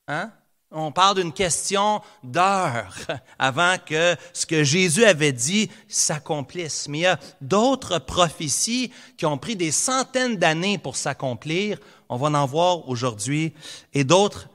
Hein? 0.08 0.30
On 0.70 0.90
parle 0.90 1.16
d'une 1.16 1.32
question 1.32 2.00
d'heures 2.22 2.96
avant 3.38 3.76
que 3.84 4.16
ce 4.32 4.46
que 4.46 4.64
Jésus 4.64 5.04
avait 5.04 5.32
dit 5.32 5.70
s'accomplisse. 5.88 6.88
Mais 6.88 6.98
il 6.98 7.02
y 7.02 7.06
a 7.06 7.20
d'autres 7.42 7.98
prophéties 7.98 8.90
qui 9.18 9.26
ont 9.26 9.36
pris 9.36 9.56
des 9.56 9.70
centaines 9.70 10.36
d'années 10.36 10.78
pour 10.78 10.96
s'accomplir. 10.96 11.78
On 12.08 12.16
va 12.16 12.36
en 12.38 12.46
voir 12.46 12.88
aujourd'hui. 12.88 13.52
Et 13.92 14.04
d'autres 14.04 14.48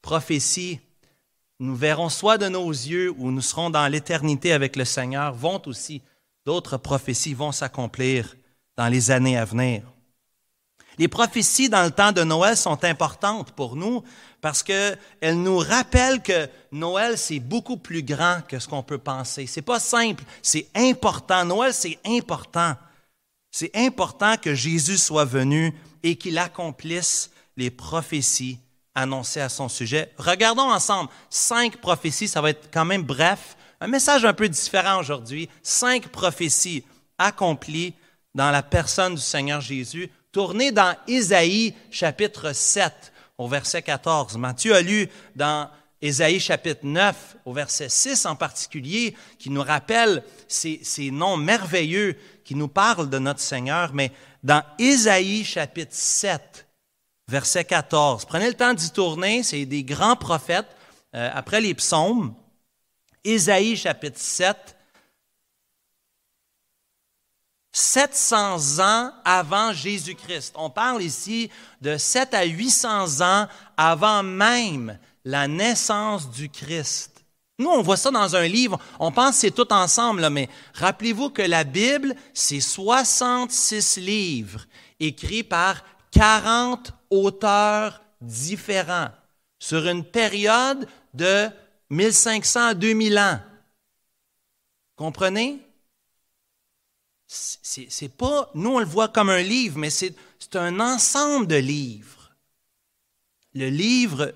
prophéties 0.00 0.80
nous 1.60 1.74
verrons 1.74 2.08
soit 2.08 2.38
de 2.38 2.48
nos 2.48 2.70
yeux 2.70 3.12
ou 3.18 3.30
nous 3.30 3.40
serons 3.40 3.70
dans 3.70 3.86
l'éternité 3.88 4.52
avec 4.52 4.76
le 4.76 4.84
Seigneur, 4.84 5.34
vont 5.34 5.60
aussi, 5.66 6.02
d'autres 6.46 6.76
prophéties 6.76 7.34
vont 7.34 7.52
s'accomplir 7.52 8.36
dans 8.76 8.88
les 8.88 9.10
années 9.10 9.36
à 9.36 9.44
venir. 9.44 9.82
Les 10.98 11.08
prophéties 11.08 11.68
dans 11.68 11.84
le 11.84 11.90
temps 11.90 12.12
de 12.12 12.24
Noël 12.24 12.56
sont 12.56 12.84
importantes 12.84 13.52
pour 13.52 13.76
nous 13.76 14.02
parce 14.40 14.62
qu'elles 14.62 14.98
nous 15.22 15.58
rappellent 15.58 16.22
que 16.22 16.48
Noël, 16.72 17.16
c'est 17.16 17.38
beaucoup 17.38 17.76
plus 17.76 18.02
grand 18.02 18.40
que 18.46 18.58
ce 18.58 18.66
qu'on 18.66 18.82
peut 18.82 18.98
penser. 18.98 19.46
C'est 19.46 19.62
pas 19.62 19.80
simple, 19.80 20.24
c'est 20.42 20.68
important. 20.74 21.44
Noël, 21.44 21.72
c'est 21.72 21.98
important. 22.04 22.74
C'est 23.50 23.74
important 23.76 24.36
que 24.36 24.54
Jésus 24.54 24.98
soit 24.98 25.24
venu 25.24 25.72
et 26.02 26.16
qu'il 26.16 26.38
accomplisse 26.38 27.30
les 27.56 27.70
prophéties 27.70 28.58
annoncé 29.00 29.40
à 29.40 29.48
son 29.48 29.68
sujet. 29.68 30.12
Regardons 30.18 30.70
ensemble 30.70 31.10
cinq 31.30 31.76
prophéties, 31.78 32.28
ça 32.28 32.40
va 32.40 32.50
être 32.50 32.68
quand 32.72 32.84
même 32.84 33.02
bref, 33.02 33.56
un 33.80 33.86
message 33.86 34.24
un 34.24 34.34
peu 34.34 34.48
différent 34.48 34.98
aujourd'hui. 34.98 35.48
Cinq 35.62 36.08
prophéties 36.08 36.84
accomplies 37.18 37.94
dans 38.34 38.50
la 38.50 38.62
personne 38.62 39.14
du 39.14 39.20
Seigneur 39.20 39.60
Jésus, 39.60 40.10
tournées 40.32 40.72
dans 40.72 40.96
Isaïe 41.06 41.74
chapitre 41.90 42.52
7 42.52 43.12
au 43.38 43.48
verset 43.48 43.82
14. 43.82 44.36
Matthieu 44.36 44.74
a 44.74 44.82
lu 44.82 45.08
dans 45.34 45.70
Ésaïe 46.00 46.38
chapitre 46.38 46.80
9, 46.84 47.36
au 47.44 47.52
verset 47.52 47.88
6 47.88 48.26
en 48.26 48.36
particulier, 48.36 49.16
qui 49.38 49.50
nous 49.50 49.62
rappelle 49.62 50.22
ces, 50.46 50.80
ces 50.82 51.10
noms 51.10 51.36
merveilleux 51.36 52.16
qui 52.44 52.54
nous 52.54 52.68
parlent 52.68 53.10
de 53.10 53.18
notre 53.18 53.40
Seigneur, 53.40 53.92
mais 53.92 54.12
dans 54.44 54.62
Ésaïe 54.78 55.44
chapitre 55.44 55.94
7, 55.94 56.67
verset 57.28 57.64
14, 57.64 58.24
prenez 58.24 58.48
le 58.48 58.54
temps 58.54 58.72
d'y 58.72 58.90
tourner, 58.90 59.42
c'est 59.42 59.66
des 59.66 59.84
grands 59.84 60.16
prophètes 60.16 60.74
euh, 61.14 61.30
après 61.32 61.60
les 61.60 61.74
psaumes. 61.74 62.34
Ésaïe 63.22 63.76
chapitre 63.76 64.18
7, 64.18 64.76
700 67.72 68.80
ans 68.80 69.12
avant 69.24 69.72
Jésus-Christ. 69.72 70.54
On 70.56 70.70
parle 70.70 71.02
ici 71.02 71.50
de 71.82 71.98
7 71.98 72.32
à 72.32 72.44
800 72.44 73.20
ans 73.20 73.46
avant 73.76 74.22
même 74.22 74.98
la 75.24 75.46
naissance 75.46 76.30
du 76.30 76.48
Christ. 76.48 77.24
Nous, 77.58 77.68
on 77.68 77.82
voit 77.82 77.96
ça 77.96 78.10
dans 78.10 78.36
un 78.36 78.46
livre, 78.46 78.78
on 79.00 79.10
pense 79.10 79.32
que 79.32 79.40
c'est 79.40 79.50
tout 79.50 79.72
ensemble, 79.72 80.30
mais 80.30 80.48
rappelez-vous 80.74 81.30
que 81.30 81.42
la 81.42 81.64
Bible, 81.64 82.14
c'est 82.32 82.60
66 82.60 83.96
livres 83.96 84.64
écrits 85.00 85.42
par 85.42 85.82
40 86.12 86.92
auteurs 87.10 88.02
différents 88.20 89.10
sur 89.58 89.86
une 89.86 90.04
période 90.04 90.86
de 91.14 91.48
1500 91.90 92.66
à 92.68 92.74
2000 92.74 93.18
ans. 93.18 93.40
Comprenez? 94.96 95.60
c'est 97.28 98.08
pas, 98.08 98.50
nous 98.54 98.70
on 98.70 98.78
le 98.78 98.86
voit 98.86 99.08
comme 99.08 99.28
un 99.28 99.42
livre, 99.42 99.78
mais 99.78 99.90
c'est 99.90 100.14
un 100.54 100.80
ensemble 100.80 101.46
de 101.46 101.56
livres. 101.56 102.34
Le 103.54 103.68
livre 103.68 104.34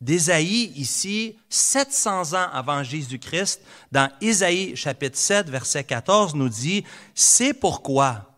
d'Ésaïe, 0.00 0.72
ici, 0.76 1.36
700 1.48 2.34
ans 2.34 2.48
avant 2.52 2.82
Jésus-Christ, 2.82 3.60
dans 3.92 4.10
Ésaïe 4.20 4.76
chapitre 4.76 5.18
7, 5.18 5.50
verset 5.50 5.84
14, 5.84 6.34
nous 6.34 6.48
dit, 6.48 6.84
C'est 7.14 7.52
pourquoi 7.52 8.37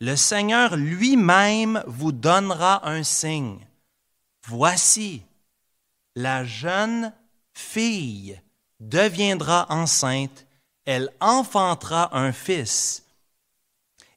le 0.00 0.16
Seigneur 0.16 0.76
lui-même 0.76 1.82
vous 1.86 2.12
donnera 2.12 2.88
un 2.88 3.02
signe. 3.02 3.66
Voici, 4.46 5.22
la 6.16 6.44
jeune 6.44 7.12
fille 7.52 8.40
deviendra 8.80 9.66
enceinte 9.70 10.46
elle 10.90 11.12
enfantera 11.20 12.16
un 12.16 12.32
fils 12.32 13.04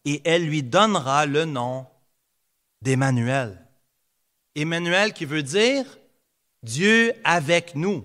et 0.05 0.21
elle 0.25 0.45
lui 0.45 0.63
donnera 0.63 1.27
le 1.27 1.45
nom 1.45 1.85
d'Emmanuel. 2.81 3.59
Emmanuel 4.55 5.13
qui 5.13 5.25
veut 5.25 5.43
dire 5.43 5.85
Dieu 6.63 7.13
avec 7.23 7.75
nous. 7.75 8.03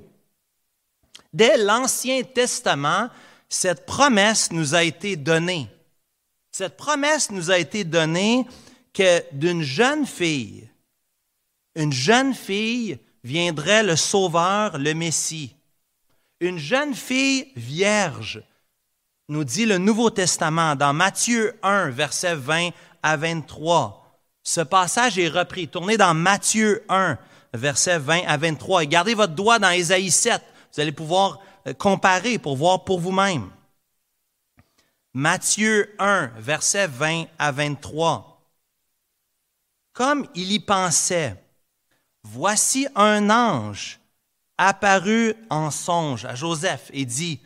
Dès 1.32 1.56
l'Ancien 1.56 2.22
Testament, 2.22 3.08
cette 3.48 3.86
promesse 3.86 4.52
nous 4.52 4.74
a 4.74 4.82
été 4.82 5.16
donnée. 5.16 5.68
Cette 6.58 6.76
promesse 6.76 7.30
nous 7.30 7.52
a 7.52 7.58
été 7.58 7.84
donnée 7.84 8.44
que 8.92 9.22
d'une 9.30 9.62
jeune 9.62 10.04
fille, 10.04 10.68
une 11.76 11.92
jeune 11.92 12.34
fille 12.34 12.98
viendrait 13.22 13.84
le 13.84 13.94
Sauveur, 13.94 14.76
le 14.76 14.92
Messie. 14.92 15.54
Une 16.40 16.58
jeune 16.58 16.96
fille 16.96 17.52
vierge 17.54 18.42
nous 19.28 19.44
dit 19.44 19.66
le 19.66 19.78
Nouveau 19.78 20.10
Testament 20.10 20.74
dans 20.74 20.92
Matthieu 20.92 21.54
1, 21.62 21.90
versets 21.90 22.34
20 22.34 22.70
à 23.04 23.16
23. 23.16 24.20
Ce 24.42 24.60
passage 24.60 25.16
est 25.16 25.28
repris. 25.28 25.68
Tournez 25.68 25.96
dans 25.96 26.12
Matthieu 26.12 26.82
1, 26.88 27.18
versets 27.54 28.00
20 28.00 28.22
à 28.26 28.36
23. 28.36 28.82
Et 28.82 28.88
gardez 28.88 29.14
votre 29.14 29.34
doigt 29.36 29.60
dans 29.60 29.70
Ésaïe 29.70 30.10
7. 30.10 30.42
Vous 30.74 30.80
allez 30.80 30.90
pouvoir 30.90 31.38
euh, 31.68 31.72
comparer 31.72 32.40
pour 32.40 32.56
voir 32.56 32.82
pour 32.82 32.98
vous-même. 32.98 33.48
Matthieu 35.14 35.94
1, 35.98 36.32
versets 36.36 36.86
20 36.86 37.24
à 37.38 37.50
23. 37.50 38.42
Comme 39.92 40.26
il 40.34 40.52
y 40.52 40.60
pensait, 40.60 41.42
voici 42.22 42.86
un 42.94 43.30
ange 43.30 43.98
apparu 44.58 45.34
en 45.50 45.70
songe 45.70 46.24
à 46.24 46.34
Joseph 46.34 46.90
et 46.92 47.04
dit, 47.04 47.40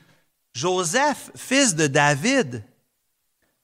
Joseph, 0.53 1.31
fils 1.37 1.75
de 1.75 1.87
David, 1.87 2.65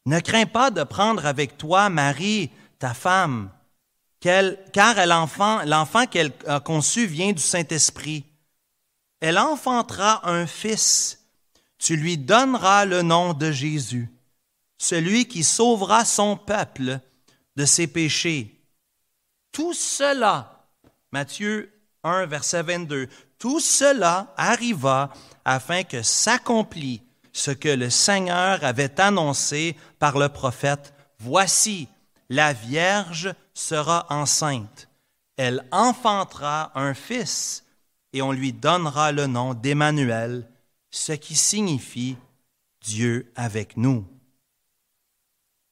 ne 0.07 0.21
crains 0.21 0.47
pas 0.47 0.71
de 0.71 0.85
prendre 0.85 1.27
avec 1.27 1.59
toi 1.59 1.91
Marie, 1.91 2.51
ta 2.79 2.95
femme, 2.95 3.51
car 4.21 5.07
l'enfant 5.07 6.07
qu'elle 6.07 6.33
a 6.47 6.61
conçu 6.61 7.07
vient 7.07 7.33
du 7.33 7.43
Saint-Esprit. 7.43 8.25
Elle 9.21 9.39
enfantera 9.39 10.27
un 10.29 10.47
fils. 10.47 11.18
Tu 11.79 11.97
lui 11.97 12.19
donneras 12.19 12.85
le 12.85 13.03
nom 13.03 13.35
de 13.35 13.51
Jésus, 13.51 14.11
celui 14.79 15.27
qui 15.27 15.45
sauvera 15.45 16.05
son 16.05 16.37
peuple 16.37 17.01
de 17.57 17.65
ses 17.65 17.87
péchés. 17.87 18.61
Tout 19.53 19.75
cela, 19.75 20.67
Matthieu 21.13 21.73
1, 22.05 22.27
verset 22.27 22.63
22, 22.63 23.09
tout 23.39 23.61
cela 23.61 24.33
arriva 24.37 25.11
afin 25.45 25.85
que 25.85 26.03
s'accomplisse 26.03 27.01
ce 27.33 27.51
que 27.53 27.69
le 27.69 27.89
Seigneur 27.91 28.65
avait 28.65 29.01
annoncé 29.01 29.77
par 29.99 30.19
le 30.19 30.29
prophète. 30.29 30.93
Voici, 31.21 31.89
la 32.29 32.53
Vierge 32.53 33.33
sera 33.55 34.07
enceinte. 34.11 34.89
Elle 35.37 35.65
enfantera 35.71 36.73
un 36.75 36.95
fils 36.95 37.65
et 38.13 38.23
on 38.23 38.33
lui 38.33 38.53
donnera 38.53 39.13
le 39.13 39.27
nom 39.27 39.55
d'Emmanuel, 39.55 40.49
ce 40.91 41.13
qui 41.13 41.37
signifie 41.37 42.17
Dieu 42.81 43.31
avec 43.35 43.77
nous. 43.77 44.05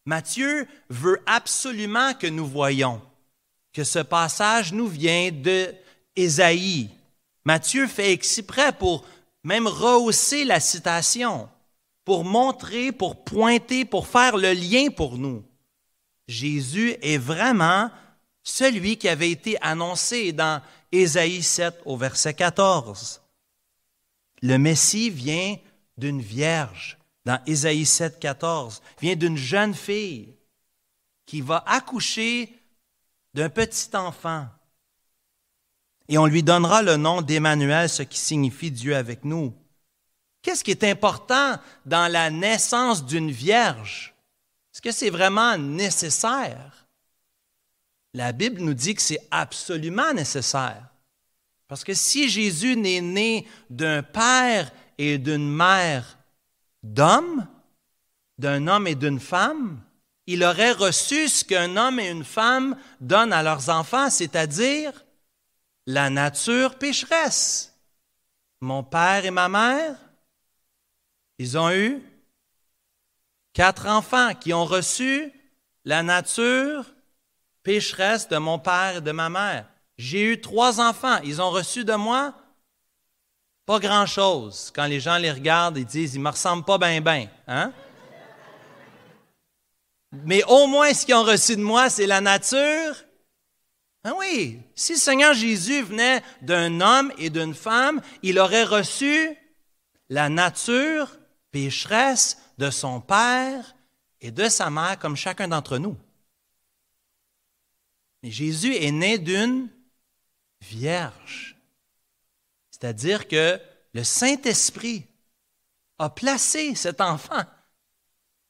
Matthieu 0.05 0.69
veut 0.89 1.21
absolument 1.27 2.15
que 2.15 2.27
nous 2.27 2.47
voyions 2.47 3.03
que 3.73 3.85
ce 3.85 3.99
passage 3.99 4.73
nous 4.73 4.89
vient 4.89 5.31
de 5.31 5.75
Ésaïe. 6.15 6.89
Matthieu 7.45 7.87
fait 7.87 8.13
exprès 8.13 8.73
pour 8.73 9.05
même 9.45 9.67
rehausser 9.67 10.45
la 10.45 10.61
citation, 10.61 11.49
pour 12.05 12.25
montrer, 12.25 12.91
pour 12.91 13.23
pointer, 13.23 13.85
pour 13.85 14.07
faire 14.07 14.39
le 14.39 14.53
lien 14.53 14.89
pour 14.89 15.19
nous. 15.19 15.45
Jésus 16.27 16.97
est 17.03 17.19
vraiment 17.19 17.91
celui 18.43 18.97
qui 18.97 19.09
avait 19.09 19.31
été 19.31 19.57
annoncé 19.61 20.33
dans 20.33 20.63
Ésaïe 20.91 21.43
7 21.43 21.83
au 21.85 21.97
verset 21.97 22.33
14. 22.33 23.21
Le 24.43 24.59
Messie 24.59 25.11
vient 25.11 25.57
d'une 25.97 26.21
vierge 26.21 26.99
dans 27.25 27.41
Ésaïe 27.47 27.87
7, 27.87 28.19
14, 28.21 28.83
vient 29.01 29.17
d'une 29.17 29.37
jeune 29.37 29.75
fille 29.75 30.35
qui 31.25 31.41
va 31.41 31.65
accoucher 31.67 32.53
d'un 33.35 33.49
petit 33.49 33.97
enfant 33.97 34.49
et 36.09 36.19
on 36.19 36.27
lui 36.27 36.43
donnera 36.43 36.83
le 36.83 36.97
nom 36.97 37.23
d'Emmanuel, 37.23 37.89
ce 37.89 38.03
qui 38.03 38.19
signifie 38.19 38.71
Dieu 38.71 38.95
avec 38.95 39.25
nous. 39.25 39.55
Qu'est-ce 40.43 40.63
qui 40.63 40.71
est 40.71 40.85
important 40.85 41.59
dans 41.85 42.11
la 42.11 42.31
naissance 42.31 43.05
d'une 43.05 43.31
vierge? 43.31 44.15
Est-ce 44.73 44.83
que 44.83 44.93
c'est 44.93 45.11
vraiment 45.11 45.59
nécessaire? 45.59 46.87
La 48.15 48.33
Bible 48.33 48.61
nous 48.61 48.75
dit 48.75 48.95
que 48.95 49.03
c'est 49.03 49.27
absolument 49.31 50.13
nécessaire. 50.13 50.91
Parce 51.69 51.85
que 51.85 51.95
si 51.95 52.29
Jésus 52.29 52.77
n'est 52.77 53.01
né 53.01 53.47
d'un 53.71 54.03
père 54.03 54.71
et 54.99 55.19
d'une 55.19 55.49
mère 55.49 56.19
d'hommes, 56.83 57.47
d'un 58.39 58.67
homme 58.69 58.87
et 58.87 58.95
d'une 58.95 59.21
femme, 59.21 59.81
il 60.27 60.43
aurait 60.43 60.73
reçu 60.73 61.29
ce 61.29 61.45
qu'un 61.45 61.77
homme 61.77 62.01
et 62.01 62.09
une 62.09 62.25
femme 62.25 62.77
donnent 63.01 63.33
à 63.33 63.43
leurs 63.43 63.69
enfants, 63.69 64.11
c'est-à-dire 64.11 64.93
la 65.87 66.11
nature 66.11 66.77
pécheresse. 66.77 67.73
Mon 68.61 68.83
père 68.83 69.25
et 69.25 69.31
ma 69.31 69.49
mère, 69.49 69.97
ils 71.39 71.57
ont 71.59 71.71
eu 71.71 72.03
quatre 73.53 73.87
enfants 73.87 74.35
qui 74.35 74.53
ont 74.53 74.65
reçu 74.65 75.33
la 75.85 76.03
nature 76.03 76.85
pécheresse 77.63 78.29
de 78.29 78.39
mon 78.39 78.59
père 78.59 78.97
et 78.97 79.01
de 79.01 79.13
ma 79.13 79.29
mère. 79.29 79.67
J'ai 79.99 80.25
eu 80.25 80.41
trois 80.41 80.81
enfants. 80.81 81.19
Ils 81.25 81.41
ont 81.41 81.51
reçu 81.51 81.85
de 81.85 81.95
moi 81.95 82.35
pas 83.65 83.81
grand-chose. 83.81 84.71
Quand 84.75 84.87
les 84.87 85.01
gens 85.01 85.19
les 85.19 85.33
regardent, 85.33 85.79
ils 85.79 85.85
disent, 85.85 86.15
ils 86.15 86.21
me 86.21 86.31
ressemblent 86.31 86.65
pas 86.65 86.79
bien, 86.79 87.01
bien. 87.01 87.29
Hein? 87.49 87.73
Mais 90.13 90.45
au 90.45 90.69
moins, 90.69 90.95
ce 90.95 91.05
qu'ils 91.05 91.17
ont 91.17 91.25
reçu 91.25 91.57
de 91.57 91.63
moi, 91.63 91.91
c'est 91.91 92.07
la 92.07 92.21
nature 92.21 92.95
ah 94.09 94.15
oui, 94.17 94.61
si 94.77 94.93
le 94.93 94.99
Seigneur 94.99 95.35
Jésus 95.35 95.83
venait 95.83 96.23
d'un 96.41 96.81
homme 96.81 97.13
et 97.19 97.29
d'une 97.29 97.55
femme, 97.55 98.01
il 98.23 98.39
aurait 98.39 98.63
reçu 98.63 99.37
la 100.09 100.29
nature 100.29 101.19
pécheresse 101.51 102.39
de 102.57 102.71
son 102.71 103.01
père 103.01 103.75
et 104.21 104.31
de 104.31 104.49
sa 104.49 104.71
mère 104.71 104.97
comme 105.01 105.17
chacun 105.17 105.49
d'entre 105.49 105.79
nous. 105.79 105.97
Mais 108.23 108.31
Jésus 108.31 108.77
est 108.77 108.93
né 108.93 109.19
d'une 109.19 109.69
vierge. 110.61 111.57
C'est-à-dire 112.71 113.29
que 113.29 113.61
le 113.95 114.05
Saint-Esprit 114.05 115.07
a 115.99 116.11
placé 116.11 116.75
cet 116.75 117.01
enfant 117.01 117.45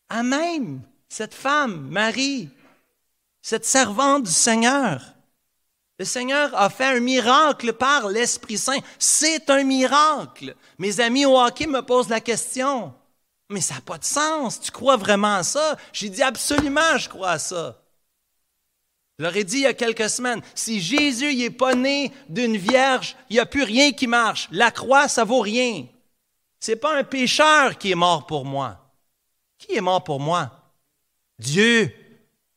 à 0.09 0.23
même 0.23 0.83
cette 1.09 1.35
femme, 1.35 1.89
Marie, 1.89 2.49
cette 3.43 3.65
servante 3.65 4.25
du 4.25 4.33
Seigneur. 4.33 5.15
Le 5.99 6.05
Seigneur 6.05 6.55
a 6.55 6.69
fait 6.69 6.97
un 6.97 7.01
miracle 7.01 7.73
par 7.73 8.09
l'Esprit 8.09 8.59
Saint. 8.59 8.79
C'est 8.99 9.49
un 9.49 9.65
miracle. 9.65 10.55
Mes 10.79 11.01
amis 11.01 11.25
au 11.25 11.37
me 11.37 11.81
posent 11.81 12.11
la 12.11 12.21
question. 12.21 12.93
Mais 13.49 13.61
ça 13.61 13.75
n'a 13.75 13.81
pas 13.81 13.97
de 13.97 14.05
sens. 14.05 14.61
Tu 14.61 14.71
crois 14.71 14.97
vraiment 14.97 15.37
à 15.37 15.43
ça? 15.43 15.77
J'ai 15.93 16.11
dit 16.11 16.23
absolument, 16.23 16.99
je 16.99 17.09
crois 17.09 17.31
à 17.31 17.39
ça. 17.39 17.81
Je 19.19 19.25
leur 19.25 19.37
ai 19.37 19.45
dit 19.45 19.57
il 19.57 19.63
y 19.63 19.67
a 19.67 19.75
quelques 19.75 20.11
semaines, 20.11 20.43
si 20.55 20.81
Jésus 20.81 21.35
n'est 21.35 21.51
pas 21.51 21.75
né 21.75 22.13
d'une 22.29 22.57
vierge, 22.57 23.17
il 23.31 23.35
n'y 23.35 23.41
a 23.41 23.47
plus 23.47 23.63
rien 23.63 23.93
qui 23.93 24.07
marche. 24.07 24.49
La 24.51 24.71
croix, 24.71 25.09
ça 25.09 25.25
vaut 25.25 25.41
rien. 25.41 25.87
C'est 26.61 26.77
pas 26.77 26.99
un 26.99 27.05
pécheur 27.05 27.79
qui 27.79 27.93
est 27.93 27.97
mort 27.97 28.27
pour 28.27 28.45
moi. 28.45 28.93
Qui 29.59 29.75
est 29.75 29.81
mort 29.81 30.05
pour 30.05 30.21
moi? 30.21 30.75
Dieu, 31.39 31.91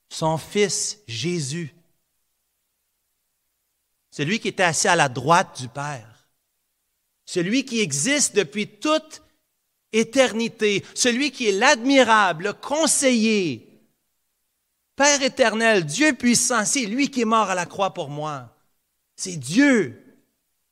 son 0.09 0.37
Fils 0.37 0.99
Jésus. 1.07 1.73
Celui 4.11 4.39
qui 4.39 4.49
était 4.49 4.63
assis 4.63 4.87
à 4.89 4.97
la 4.97 5.07
droite 5.07 5.61
du 5.61 5.69
Père. 5.69 6.27
Celui 7.25 7.63
qui 7.63 7.79
existe 7.79 8.35
depuis 8.35 8.67
toute 8.67 9.21
éternité. 9.93 10.83
Celui 10.93 11.31
qui 11.31 11.47
est 11.47 11.53
l'admirable, 11.53 12.45
le 12.45 12.53
conseiller, 12.53 13.68
Père 14.99 15.21
éternel, 15.21 15.85
Dieu 15.85 16.11
puissant, 16.11 16.65
c'est 16.65 16.85
lui 16.85 17.09
qui 17.09 17.21
est 17.21 17.25
mort 17.25 17.49
à 17.49 17.55
la 17.55 17.65
croix 17.65 17.93
pour 17.93 18.09
moi. 18.09 18.53
C'est 19.15 19.37
Dieu. 19.37 19.97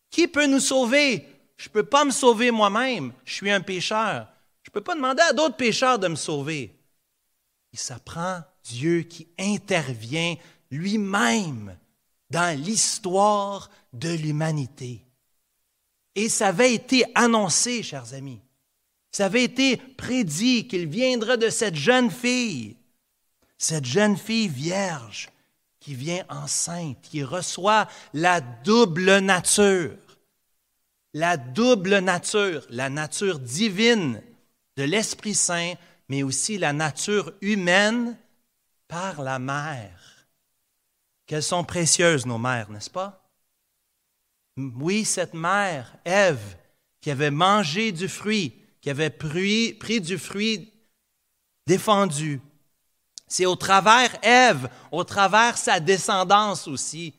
Qui 0.10 0.28
peut 0.28 0.48
nous 0.48 0.60
sauver? 0.60 1.26
Je 1.56 1.70
ne 1.70 1.72
peux 1.72 1.86
pas 1.86 2.04
me 2.04 2.12
sauver 2.12 2.52
moi-même. 2.52 3.14
Je 3.24 3.36
suis 3.36 3.50
un 3.50 3.62
pécheur. 3.62 4.28
Je 4.64 4.70
ne 4.70 4.74
peux 4.74 4.82
pas 4.82 4.96
demander 4.96 5.22
à 5.22 5.32
d'autres 5.32 5.56
pécheurs 5.56 5.98
de 5.98 6.10
me 6.10 6.18
sauver. 6.18 6.78
Il 7.72 7.80
s'apprend 7.80 8.42
Dieu 8.66 9.04
qui 9.04 9.30
intervient 9.40 10.36
lui-même 10.72 11.78
dans 12.30 12.62
l'histoire 12.62 13.70
de 13.94 14.10
l'humanité. 14.10 15.06
Et 16.16 16.28
ça 16.28 16.50
avait 16.50 16.74
été 16.74 17.06
annoncé, 17.16 17.82
chers 17.82 18.14
amis. 18.14 18.42
Ça 19.10 19.28
avait 19.28 19.46
été 19.46 19.78
prédit 19.78 20.68
qu'il 20.68 20.88
viendrait 20.88 21.38
de 21.38 21.50
cette 21.50 21.76
jeune 21.76 22.12
fille 22.12 22.76
cette 23.58 23.86
jeune 23.86 24.18
fille 24.18 24.48
vierge 24.48 25.30
qui 25.80 25.96
vient 25.96 26.26
enceinte, 26.30 26.98
qui 27.02 27.24
reçoit 27.24 27.88
la 28.14 28.42
double 28.42 29.20
nature, 29.20 29.98
la 31.14 31.38
double 31.38 32.00
nature, 32.00 32.66
la 32.70 32.90
nature 32.90 33.40
divine 33.40 34.22
de 34.76 34.84
l'Esprit 34.84 35.34
Saint, 35.34 35.74
mais 36.10 36.24
aussi 36.24 36.58
la 36.58 36.74
nature 36.74 37.34
humaine 37.42 38.18
par 38.88 39.22
la 39.22 39.40
mère. 39.40 40.28
Qu'elles 41.26 41.44
sont 41.44 41.64
précieuses, 41.64 42.26
nos 42.26 42.38
mères, 42.38 42.70
n'est-ce 42.70 42.90
pas? 42.90 43.30
Oui, 44.58 45.06
cette 45.06 45.34
mère, 45.34 45.98
Ève, 46.06 46.58
qui 47.02 47.12
avait 47.12 47.32
mangé 47.32 47.92
du 47.92 48.08
fruit, 48.08 48.54
qui 48.82 48.90
avait 48.90 49.10
pris, 49.10 49.74
pris 49.74 50.02
du 50.02 50.18
fruit 50.18 50.74
défendu, 51.66 52.42
c'est 53.28 53.46
au 53.46 53.56
travers 53.56 54.18
Ève, 54.24 54.70
au 54.92 55.04
travers 55.04 55.58
sa 55.58 55.80
descendance 55.80 56.68
aussi, 56.68 57.14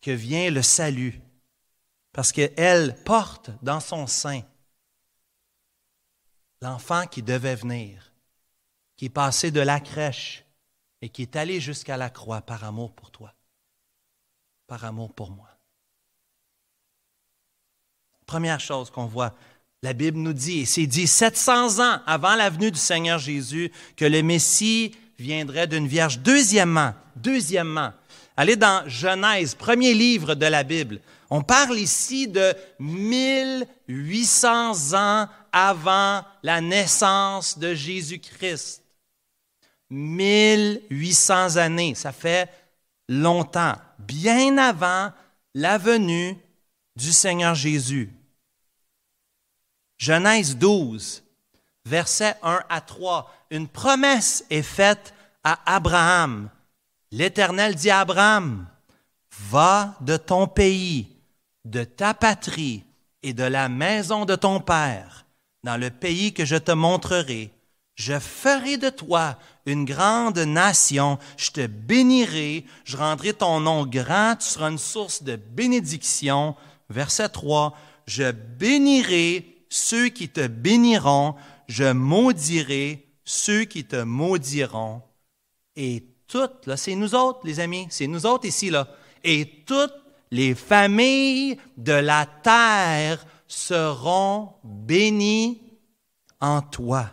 que 0.00 0.10
vient 0.10 0.50
le 0.50 0.62
salut. 0.62 1.20
Parce 2.12 2.30
qu'elle 2.30 2.96
porte 3.04 3.50
dans 3.62 3.80
son 3.80 4.06
sein 4.06 4.42
l'enfant 6.60 7.06
qui 7.06 7.22
devait 7.22 7.56
venir, 7.56 8.12
qui 8.96 9.06
est 9.06 9.10
passé 9.10 9.50
de 9.50 9.60
la 9.60 9.80
crèche 9.80 10.44
et 11.02 11.08
qui 11.08 11.22
est 11.22 11.36
allé 11.36 11.60
jusqu'à 11.60 11.96
la 11.96 12.10
croix 12.10 12.40
par 12.40 12.64
amour 12.64 12.94
pour 12.94 13.10
toi, 13.10 13.34
par 14.66 14.84
amour 14.84 15.12
pour 15.12 15.30
moi. 15.30 15.48
Première 18.26 18.60
chose 18.60 18.90
qu'on 18.90 19.06
voit, 19.06 19.34
la 19.82 19.92
Bible 19.92 20.18
nous 20.18 20.32
dit, 20.32 20.60
et 20.60 20.66
c'est 20.66 20.86
dit 20.86 21.06
700 21.06 21.80
ans 21.80 22.00
avant 22.06 22.36
la 22.36 22.48
venue 22.48 22.70
du 22.70 22.78
Seigneur 22.78 23.18
Jésus, 23.18 23.70
que 23.96 24.06
le 24.06 24.22
Messie 24.22 24.96
viendrait 25.18 25.66
d'une 25.66 25.86
vierge. 25.86 26.20
Deuxièmement, 26.20 26.94
deuxièmement, 27.16 27.92
allez 28.36 28.56
dans 28.56 28.86
Genèse, 28.88 29.54
premier 29.54 29.94
livre 29.94 30.34
de 30.34 30.46
la 30.46 30.62
Bible. 30.62 31.00
On 31.30 31.42
parle 31.42 31.78
ici 31.78 32.28
de 32.28 32.54
1800 32.78 34.94
ans 34.94 35.28
avant 35.52 36.22
la 36.42 36.60
naissance 36.60 37.58
de 37.58 37.72
Jésus-Christ. 37.74 38.82
1800 39.90 41.56
années, 41.56 41.94
ça 41.94 42.12
fait 42.12 42.48
longtemps, 43.08 43.74
bien 43.98 44.58
avant 44.58 45.12
la 45.54 45.78
venue 45.78 46.36
du 46.96 47.12
Seigneur 47.12 47.54
Jésus. 47.54 48.10
Genèse 49.98 50.56
12, 50.56 51.22
versets 51.84 52.34
1 52.42 52.64
à 52.68 52.80
3 52.80 53.32
une 53.54 53.68
promesse 53.68 54.44
est 54.50 54.62
faite 54.62 55.14
à 55.44 55.76
Abraham. 55.76 56.50
L'Éternel 57.12 57.76
dit 57.76 57.88
à 57.88 58.00
Abraham, 58.00 58.66
va 59.48 59.94
de 60.00 60.16
ton 60.16 60.48
pays, 60.48 61.06
de 61.64 61.84
ta 61.84 62.14
patrie 62.14 62.82
et 63.22 63.32
de 63.32 63.44
la 63.44 63.68
maison 63.68 64.24
de 64.24 64.34
ton 64.34 64.58
père, 64.58 65.24
dans 65.62 65.76
le 65.76 65.90
pays 65.90 66.34
que 66.34 66.44
je 66.44 66.56
te 66.56 66.72
montrerai. 66.72 67.52
Je 67.94 68.18
ferai 68.18 68.76
de 68.76 68.90
toi 68.90 69.38
une 69.66 69.84
grande 69.84 70.40
nation, 70.40 71.20
je 71.36 71.52
te 71.52 71.64
bénirai, 71.68 72.64
je 72.84 72.96
rendrai 72.96 73.34
ton 73.34 73.60
nom 73.60 73.86
grand, 73.86 74.34
tu 74.34 74.46
seras 74.46 74.72
une 74.72 74.78
source 74.78 75.22
de 75.22 75.36
bénédiction. 75.36 76.56
Verset 76.90 77.28
3, 77.28 77.72
je 78.08 78.32
bénirai 78.32 79.64
ceux 79.70 80.08
qui 80.08 80.28
te 80.28 80.44
béniront, 80.44 81.36
je 81.68 81.92
maudirai 81.92 83.03
ceux 83.24 83.64
qui 83.64 83.84
te 83.84 83.96
maudiront, 83.96 85.02
et 85.76 86.04
toutes, 86.26 86.66
là, 86.66 86.76
c'est 86.76 86.94
nous 86.94 87.14
autres, 87.14 87.40
les 87.44 87.60
amis, 87.60 87.86
c'est 87.90 88.06
nous 88.06 88.26
autres 88.26 88.46
ici, 88.46 88.70
là, 88.70 88.88
et 89.22 89.64
toutes 89.66 89.94
les 90.30 90.54
familles 90.54 91.58
de 91.76 91.92
la 91.92 92.26
terre 92.26 93.24
seront 93.46 94.52
bénies 94.62 95.62
en 96.40 96.60
toi. 96.60 97.10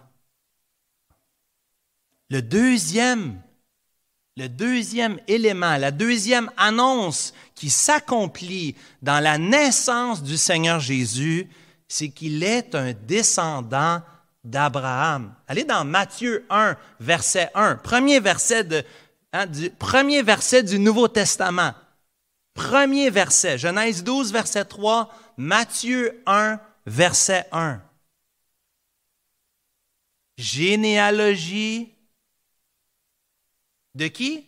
Le 2.29 2.41
deuxième, 2.41 3.41
le 4.37 4.47
deuxième 4.47 5.19
élément, 5.27 5.77
la 5.77 5.91
deuxième 5.91 6.49
annonce 6.57 7.33
qui 7.55 7.69
s'accomplit 7.69 8.75
dans 9.01 9.21
la 9.21 9.37
naissance 9.37 10.23
du 10.23 10.37
Seigneur 10.37 10.79
Jésus, 10.79 11.49
c'est 11.87 12.09
qu'il 12.09 12.43
est 12.43 12.73
un 12.73 12.93
descendant 12.93 14.01
d'Abraham. 14.43 15.35
Allez 15.47 15.63
dans 15.63 15.85
Matthieu 15.85 16.45
1, 16.49 16.77
verset 16.99 17.49
1, 17.53 17.75
premier 17.77 18.19
verset, 18.19 18.63
de, 18.63 18.83
hein, 19.33 19.45
du, 19.45 19.69
premier 19.69 20.23
verset 20.23 20.63
du 20.63 20.79
Nouveau 20.79 21.07
Testament. 21.07 21.73
Premier 22.53 23.09
verset, 23.09 23.57
Genèse 23.57 24.03
12, 24.03 24.31
verset 24.33 24.65
3, 24.65 25.13
Matthieu 25.37 26.21
1, 26.25 26.59
verset 26.85 27.45
1. 27.51 27.81
Généalogie 30.37 31.93
de 33.95 34.07
qui? 34.07 34.47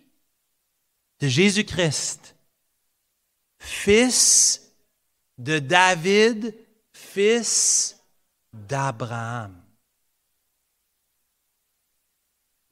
De 1.19 1.27
Jésus-Christ, 1.27 2.35
fils 3.59 4.73
de 5.37 5.59
David, 5.59 6.55
fils 6.91 7.97
d'Abraham. 8.51 9.62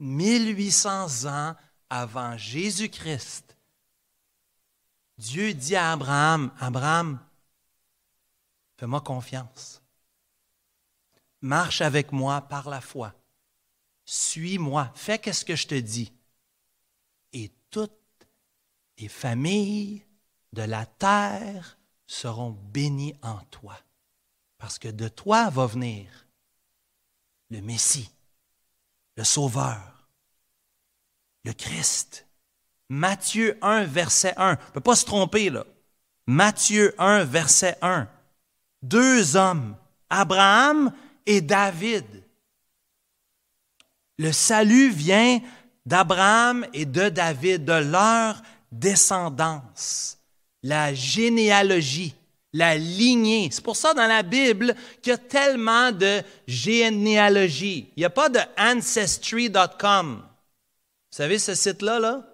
1800 0.02 1.26
ans 1.26 1.54
avant 1.88 2.36
Jésus-Christ, 2.36 3.56
Dieu 5.16 5.54
dit 5.54 5.76
à 5.76 5.92
Abraham, 5.92 6.52
Abraham, 6.58 7.20
fais-moi 8.76 9.00
confiance. 9.00 9.80
Marche 11.40 11.82
avec 11.82 12.10
moi 12.10 12.40
par 12.40 12.68
la 12.68 12.80
foi. 12.80 13.14
Suis-moi. 14.04 14.90
Fais 14.96 15.20
ce 15.32 15.44
que 15.44 15.54
je 15.54 15.68
te 15.68 15.74
dis. 15.76 16.12
Et 17.32 17.52
toutes 17.70 17.92
les 18.98 19.08
familles 19.08 20.04
de 20.52 20.62
la 20.62 20.84
terre 20.84 21.78
seront 22.06 22.50
bénies 22.50 23.14
en 23.22 23.38
toi. 23.50 23.78
Parce 24.58 24.78
que 24.78 24.88
de 24.88 25.08
toi 25.08 25.48
va 25.50 25.66
venir 25.66 26.26
le 27.50 27.60
Messie, 27.60 28.10
le 29.16 29.24
Sauveur 29.24 29.91
le 31.44 31.52
Christ. 31.52 32.26
Matthieu 32.88 33.58
1, 33.62 33.84
verset 33.84 34.34
1. 34.36 34.46
On 34.46 34.50
ne 34.50 34.72
peut 34.74 34.80
pas 34.80 34.96
se 34.96 35.04
tromper, 35.04 35.50
là. 35.50 35.64
Matthieu 36.26 36.94
1, 36.98 37.24
verset 37.24 37.76
1. 37.82 38.06
deux 38.82 39.36
hommes, 39.36 39.76
Abraham 40.10 40.92
et 41.26 41.40
David. 41.40 42.04
Le 44.18 44.30
salut 44.30 44.90
vient 44.90 45.40
d'Abraham 45.84 46.66
et 46.72 46.84
de 46.84 47.08
David, 47.08 47.64
de 47.64 47.72
leur 47.72 48.40
descendance, 48.70 50.18
la 50.62 50.94
généalogie, 50.94 52.14
la 52.52 52.76
lignée. 52.76 53.48
C'est 53.50 53.64
pour 53.64 53.76
ça 53.76 53.94
dans 53.94 54.06
la 54.06 54.22
Bible 54.22 54.74
qu'il 55.00 55.10
y 55.10 55.14
a 55.14 55.18
tellement 55.18 55.90
de 55.90 56.22
généalogie. 56.46 57.90
Il 57.96 58.00
n'y 58.00 58.04
a 58.04 58.10
pas 58.10 58.28
de 58.28 58.40
ancestry.com. 58.58 60.22
Vous 61.12 61.16
savez 61.18 61.38
ce 61.38 61.54
site-là, 61.54 62.00
là? 62.00 62.26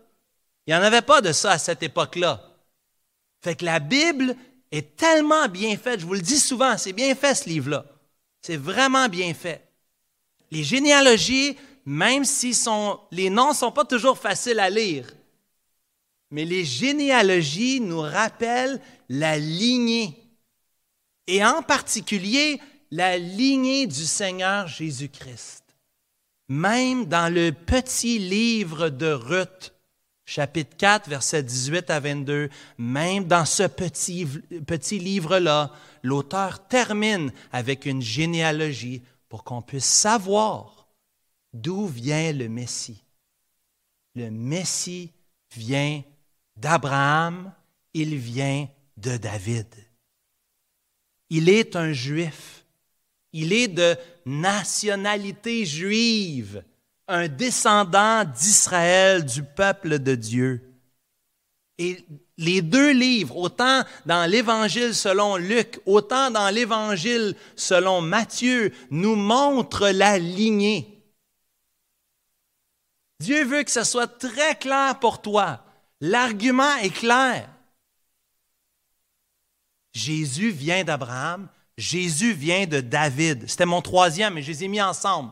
Il 0.64 0.70
n'y 0.70 0.76
en 0.78 0.82
avait 0.84 1.02
pas 1.02 1.20
de 1.20 1.32
ça 1.32 1.50
à 1.50 1.58
cette 1.58 1.82
époque-là. 1.82 2.40
Fait 3.42 3.56
que 3.56 3.64
la 3.64 3.80
Bible 3.80 4.36
est 4.70 4.94
tellement 4.94 5.48
bien 5.48 5.76
faite, 5.76 5.98
je 5.98 6.06
vous 6.06 6.14
le 6.14 6.20
dis 6.20 6.38
souvent, 6.38 6.78
c'est 6.78 6.92
bien 6.92 7.12
fait 7.16 7.34
ce 7.34 7.48
livre-là. 7.48 7.84
C'est 8.40 8.56
vraiment 8.56 9.08
bien 9.08 9.34
fait. 9.34 9.66
Les 10.52 10.62
généalogies, 10.62 11.56
même 11.84 12.24
si 12.24 12.56
les 13.10 13.30
noms 13.30 13.48
ne 13.48 13.54
sont 13.54 13.72
pas 13.72 13.84
toujours 13.84 14.16
faciles 14.16 14.60
à 14.60 14.70
lire, 14.70 15.12
mais 16.30 16.44
les 16.44 16.64
généalogies 16.64 17.80
nous 17.80 18.00
rappellent 18.00 18.80
la 19.08 19.38
lignée, 19.38 20.16
et 21.26 21.44
en 21.44 21.62
particulier 21.62 22.60
la 22.92 23.18
lignée 23.18 23.88
du 23.88 24.04
Seigneur 24.04 24.68
Jésus-Christ. 24.68 25.67
Même 26.48 27.06
dans 27.06 27.32
le 27.32 27.52
petit 27.52 28.18
livre 28.18 28.88
de 28.88 29.12
Ruth, 29.12 29.74
chapitre 30.24 30.76
4, 30.76 31.08
versets 31.08 31.42
18 31.42 31.90
à 31.90 32.00
22, 32.00 32.48
même 32.78 33.24
dans 33.24 33.44
ce 33.44 33.64
petit, 33.64 34.26
petit 34.66 34.98
livre-là, 34.98 35.72
l'auteur 36.02 36.66
termine 36.66 37.32
avec 37.52 37.84
une 37.84 38.02
généalogie 38.02 39.02
pour 39.28 39.44
qu'on 39.44 39.62
puisse 39.62 39.84
savoir 39.84 40.88
d'où 41.52 41.86
vient 41.86 42.32
le 42.32 42.48
Messie. 42.48 43.04
Le 44.14 44.30
Messie 44.30 45.12
vient 45.54 46.02
d'Abraham, 46.56 47.52
il 47.94 48.16
vient 48.16 48.68
de 48.96 49.16
David. 49.16 49.66
Il 51.30 51.48
est 51.48 51.76
un 51.76 51.92
juif. 51.92 52.57
Il 53.32 53.52
est 53.52 53.68
de 53.68 53.96
nationalité 54.24 55.64
juive, 55.64 56.64
un 57.08 57.28
descendant 57.28 58.24
d'Israël, 58.24 59.24
du 59.24 59.42
peuple 59.42 59.98
de 59.98 60.14
Dieu. 60.14 60.62
Et 61.78 62.04
les 62.36 62.62
deux 62.62 62.92
livres, 62.92 63.36
autant 63.36 63.84
dans 64.06 64.28
l'Évangile 64.28 64.94
selon 64.94 65.36
Luc, 65.36 65.80
autant 65.86 66.30
dans 66.30 66.50
l'Évangile 66.50 67.36
selon 67.56 68.00
Matthieu, 68.00 68.72
nous 68.90 69.14
montrent 69.14 69.88
la 69.88 70.18
lignée. 70.18 70.98
Dieu 73.20 73.44
veut 73.44 73.62
que 73.62 73.70
ce 73.70 73.84
soit 73.84 74.06
très 74.06 74.56
clair 74.56 74.98
pour 75.00 75.20
toi. 75.20 75.64
L'argument 76.00 76.76
est 76.76 76.94
clair. 76.94 77.48
Jésus 79.92 80.50
vient 80.50 80.84
d'Abraham, 80.84 81.48
Jésus 81.78 82.32
vient 82.32 82.66
de 82.66 82.80
David. 82.80 83.48
C'était 83.48 83.64
mon 83.64 83.80
troisième, 83.80 84.34
mais 84.34 84.42
je 84.42 84.50
les 84.50 84.64
ai 84.64 84.68
mis 84.68 84.82
ensemble. 84.82 85.30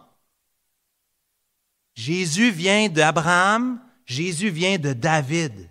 Jésus 1.96 2.52
vient 2.52 2.88
d'Abraham, 2.88 3.80
Jésus 4.04 4.50
vient 4.50 4.78
de 4.78 4.92
David. 4.92 5.68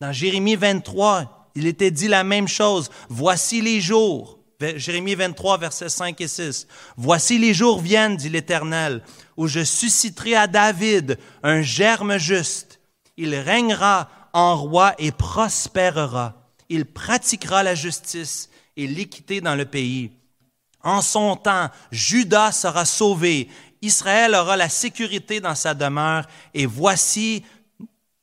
Dans 0.00 0.10
Jérémie 0.10 0.56
23, 0.56 1.50
il 1.54 1.66
était 1.66 1.90
dit 1.90 2.08
la 2.08 2.24
même 2.24 2.48
chose. 2.48 2.90
Voici 3.10 3.60
les 3.60 3.82
jours. 3.82 4.38
Jérémie 4.76 5.16
23, 5.16 5.58
versets 5.58 5.90
5 5.90 6.18
et 6.18 6.28
6. 6.28 6.66
Voici 6.96 7.36
les 7.36 7.52
jours 7.52 7.78
viennent, 7.78 8.16
dit 8.16 8.30
l'Éternel, 8.30 9.02
où 9.36 9.48
je 9.48 9.62
susciterai 9.62 10.34
à 10.34 10.46
David 10.46 11.18
un 11.42 11.60
germe 11.60 12.16
juste. 12.16 12.80
Il 13.18 13.34
régnera 13.34 14.08
en 14.32 14.56
roi 14.56 14.94
et 14.96 15.12
prospérera. 15.12 16.50
Il 16.70 16.86
pratiquera 16.86 17.62
la 17.62 17.74
justice 17.74 18.48
et 18.76 18.86
l'équité 18.86 19.40
dans 19.40 19.54
le 19.54 19.64
pays. 19.64 20.10
En 20.82 21.00
son 21.00 21.36
temps, 21.36 21.70
Judas 21.90 22.52
sera 22.52 22.84
sauvé, 22.84 23.48
Israël 23.80 24.34
aura 24.34 24.56
la 24.56 24.68
sécurité 24.68 25.40
dans 25.40 25.54
sa 25.54 25.74
demeure, 25.74 26.26
et 26.52 26.66
voici 26.66 27.44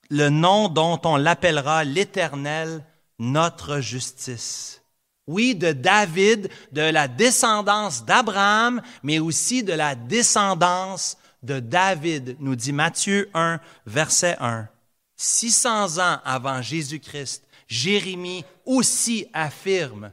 le 0.09 0.29
nom 0.29 0.67
dont 0.67 0.99
on 1.05 1.15
l'appellera 1.15 1.83
l'Éternel, 1.83 2.83
notre 3.17 3.79
justice. 3.79 4.81
Oui, 5.27 5.55
de 5.55 5.71
David, 5.71 6.49
de 6.71 6.81
la 6.81 7.07
descendance 7.07 8.03
d'Abraham, 8.03 8.81
mais 9.03 9.19
aussi 9.19 9.63
de 9.63 9.73
la 9.73 9.95
descendance 9.95 11.17
de 11.43 11.59
David, 11.59 12.35
nous 12.39 12.55
dit 12.55 12.73
Matthieu 12.73 13.29
1, 13.33 13.59
verset 13.85 14.35
1. 14.39 14.67
600 15.15 15.99
ans 15.99 16.19
avant 16.25 16.61
Jésus-Christ, 16.61 17.43
Jérémie 17.67 18.43
aussi 18.65 19.27
affirme 19.33 20.11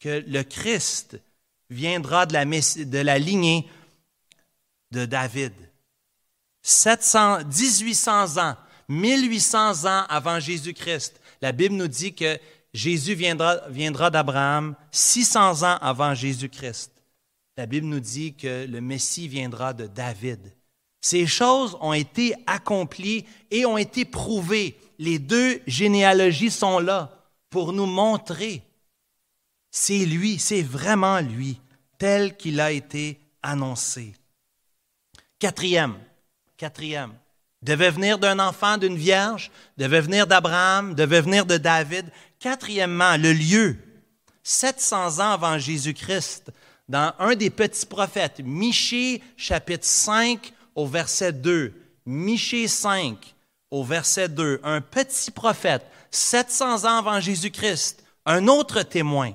que 0.00 0.24
le 0.26 0.42
Christ 0.42 1.20
viendra 1.70 2.26
de 2.26 2.98
la, 2.98 3.18
lignée 3.18 3.68
de 4.90 5.04
David. 5.04 5.52
700, 6.62 7.44
1800 7.44 8.38
ans, 8.38 8.56
1800 8.88 9.86
ans 9.86 10.04
avant 10.08 10.40
Jésus-Christ, 10.40 11.20
la 11.40 11.52
Bible 11.52 11.74
nous 11.74 11.88
dit 11.88 12.14
que 12.14 12.38
Jésus 12.74 13.14
viendra, 13.14 13.60
viendra 13.68 14.10
d'Abraham 14.10 14.74
600 14.90 15.62
ans 15.62 15.78
avant 15.80 16.14
Jésus-Christ. 16.14 16.92
La 17.56 17.66
Bible 17.66 17.86
nous 17.86 18.00
dit 18.00 18.34
que 18.34 18.66
le 18.66 18.80
Messie 18.80 19.28
viendra 19.28 19.72
de 19.72 19.86
David. 19.86 20.40
Ces 21.00 21.26
choses 21.26 21.76
ont 21.80 21.92
été 21.92 22.34
accomplies 22.46 23.24
et 23.50 23.66
ont 23.66 23.78
été 23.78 24.04
prouvées. 24.04 24.76
Les 24.98 25.18
deux 25.18 25.60
généalogies 25.66 26.50
sont 26.50 26.78
là 26.78 27.10
pour 27.50 27.72
nous 27.72 27.86
montrer. 27.86 28.62
C'est 29.70 30.04
lui, 30.04 30.38
c'est 30.38 30.62
vraiment 30.62 31.20
lui, 31.20 31.60
tel 31.98 32.36
qu'il 32.36 32.60
a 32.60 32.72
été 32.72 33.20
annoncé. 33.42 34.14
Quatrième, 35.38 35.96
quatrième, 36.56 37.12
devait 37.62 37.90
venir 37.90 38.18
d'un 38.18 38.38
enfant, 38.38 38.78
d'une 38.78 38.96
vierge, 38.96 39.50
devait 39.76 40.00
venir 40.00 40.26
d'Abraham, 40.26 40.94
devait 40.94 41.20
venir 41.20 41.46
de 41.46 41.56
David. 41.56 42.06
Quatrièmement, 42.38 43.16
le 43.16 43.32
lieu, 43.32 43.76
700 44.42 45.18
ans 45.18 45.32
avant 45.32 45.58
Jésus-Christ, 45.58 46.50
dans 46.88 47.12
un 47.18 47.34
des 47.34 47.50
petits 47.50 47.86
prophètes, 47.86 48.40
Michée 48.42 49.22
chapitre 49.36 49.84
5 49.84 50.52
au 50.74 50.86
verset 50.86 51.32
2. 51.32 51.74
Michée 52.06 52.68
5 52.68 53.34
au 53.70 53.84
verset 53.84 54.28
2, 54.28 54.60
un 54.62 54.80
petit 54.80 55.30
prophète, 55.30 55.84
700 56.10 56.84
ans 56.84 56.98
avant 56.98 57.20
Jésus-Christ, 57.20 58.02
un 58.24 58.48
autre 58.48 58.82
témoin. 58.82 59.32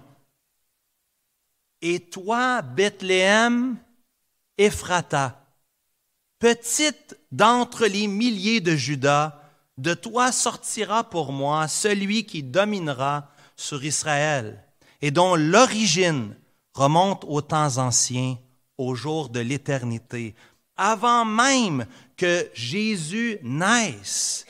Et 1.86 2.00
toi, 2.00 2.62
Bethléem, 2.62 3.78
Ephrata, 4.58 5.46
petite 6.40 7.20
d'entre 7.30 7.88
les 7.88 8.08
milliers 8.08 8.62
de 8.62 8.74
Judas, 8.74 9.42
de 9.78 9.94
toi 9.94 10.32
sortira 10.32 11.04
pour 11.04 11.34
moi 11.34 11.68
celui 11.68 12.26
qui 12.26 12.42
dominera 12.42 13.30
sur 13.58 13.84
Israël 13.84 14.64
et 15.02 15.12
dont 15.12 15.36
l'origine 15.36 16.38
remonte 16.74 17.26
aux 17.28 17.42
temps 17.42 17.78
anciens, 17.78 18.38
au 18.78 18.96
jour 18.96 19.28
de 19.28 19.42
l'éternité, 19.42 20.36
avant 20.78 21.26
même 21.26 21.86
que 22.16 22.50
Jésus 22.54 23.40
naisse. 23.44 24.46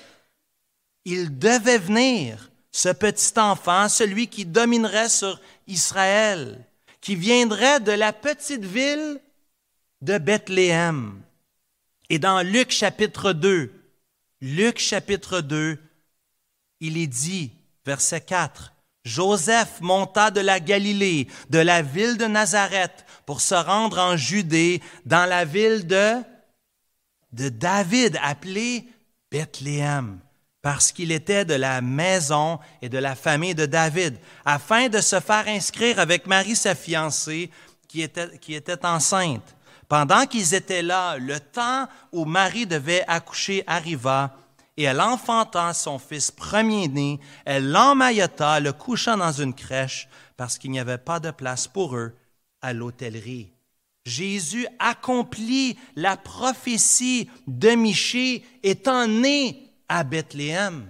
Il 1.04 1.40
devait 1.40 1.80
venir, 1.80 2.52
ce 2.72 2.90
petit 2.90 3.40
enfant, 3.40 3.90
celui 3.90 4.28
qui 4.28 4.46
dominerait 4.46 5.10
sur 5.10 5.42
Israël, 5.66 6.64
qui 7.04 7.18
viendrait 7.18 7.82
de 7.82 7.92
la 7.92 8.14
petite 8.14 8.64
ville 8.64 9.20
de 10.02 10.18
Bethléem. 10.18 11.22
Et 12.10 12.18
dans 12.18 12.42
Luc 12.42 12.72
chapitre 12.72 13.34
2, 13.34 13.74
Luc 14.40 14.80
chapitre 14.80 15.42
2, 15.42 15.78
il 16.80 16.98
est 16.98 17.08
dit, 17.08 17.52
verset 17.86 18.22
4, 18.22 18.74
Joseph 19.04 19.82
monta 19.82 20.32
de 20.32 20.40
la 20.40 20.62
Galilée, 20.62 21.28
de 21.50 21.60
la 21.60 21.82
ville 21.82 22.18
de 22.18 22.26
Nazareth, 22.26 23.06
pour 23.26 23.42
se 23.42 23.56
rendre 23.56 24.00
en 24.00 24.16
Judée, 24.16 24.82
dans 25.06 25.26
la 25.28 25.44
ville 25.44 25.86
de, 25.86 26.22
de 27.34 27.50
David, 27.50 28.18
appelée 28.22 28.88
Bethléem, 29.30 30.22
parce 30.64 30.94
qu'il 30.94 31.12
était 31.12 31.44
de 31.44 31.56
la 31.56 31.82
maison 31.82 32.58
et 32.82 32.88
de 32.88 32.98
la 32.98 33.16
famille 33.16 33.54
de 33.54 33.66
David, 33.66 34.16
afin 34.46 34.88
de 34.88 35.02
se 35.02 35.20
faire 35.20 35.46
inscrire 35.50 36.00
avec 36.00 36.26
Marie, 36.26 36.56
sa 36.56 36.74
fiancée, 36.74 37.52
qui 37.90 38.02
était, 38.02 38.86
enceinte. 38.86 39.56
Pendant 39.90 40.26
qu'ils 40.26 40.56
étaient 40.56 40.82
là, 40.82 41.18
le 41.18 41.40
temps 41.42 41.88
où 42.14 42.24
Marie 42.24 42.66
devait 42.66 43.04
accoucher 43.10 43.66
arriva, 43.68 44.38
et 44.78 44.84
elle 44.84 45.02
enfanta 45.02 45.74
son 45.74 46.00
fils 46.00 46.32
premier-né, 46.32 47.20
elle 47.44 47.70
l'emmaillota, 47.70 48.62
le 48.62 48.72
coucha 48.72 49.18
dans 49.18 49.34
une 49.34 49.54
crèche, 49.54 50.08
parce 50.38 50.58
qu'il 50.58 50.72
n'y 50.72 50.80
avait 50.80 50.98
pas 50.98 51.20
de 51.20 51.32
place 51.32 51.68
pour 51.68 51.98
eux 51.98 52.16
à 52.62 52.72
l'hôtellerie. 52.72 53.52
Jésus 54.06 54.66
accomplit 54.80 55.78
la 55.98 56.16
prophétie 56.16 57.30
de 57.48 57.72
Michée 57.72 58.46
étant 58.64 59.08
né 59.08 59.73
à 59.94 60.04
Bethléem. 60.04 60.88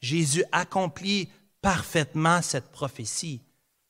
Jésus 0.00 0.44
accomplit 0.52 1.28
parfaitement 1.60 2.40
cette 2.40 2.72
prophétie. 2.72 3.42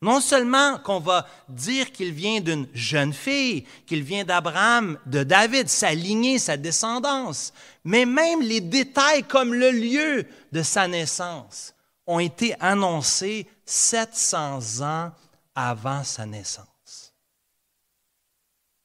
Non 0.03 0.21
seulement 0.21 0.79
qu'on 0.81 0.99
va 0.99 1.29
dire 1.49 1.93
qu'il 1.93 2.13
vient 2.13 2.41
d'une 2.41 2.67
jeune 2.75 3.13
fille, 3.13 3.65
qu'il 3.87 4.03
vient 4.03 4.25
d'Abraham, 4.25 4.99
de 5.07 5.23
David, 5.23 5.69
sa 5.69 5.95
lignée, 5.95 6.41
sa 6.41 6.57
descendance, 6.57 7.53
mais 7.85 8.05
même 8.05 8.43
les 8.43 8.61
détails 8.61 9.23
comme 9.23 9.55
le 9.55 9.71
lieu 9.71 10.27
de 10.51 10.63
sa 10.63 10.89
naissance 10.89 11.75
ont 12.07 12.19
été 12.19 12.59
annoncés 12.61 13.47
700 13.65 14.81
ans 14.81 15.13
avant 15.55 16.03
sa 16.03 16.27
naissance. 16.27 17.15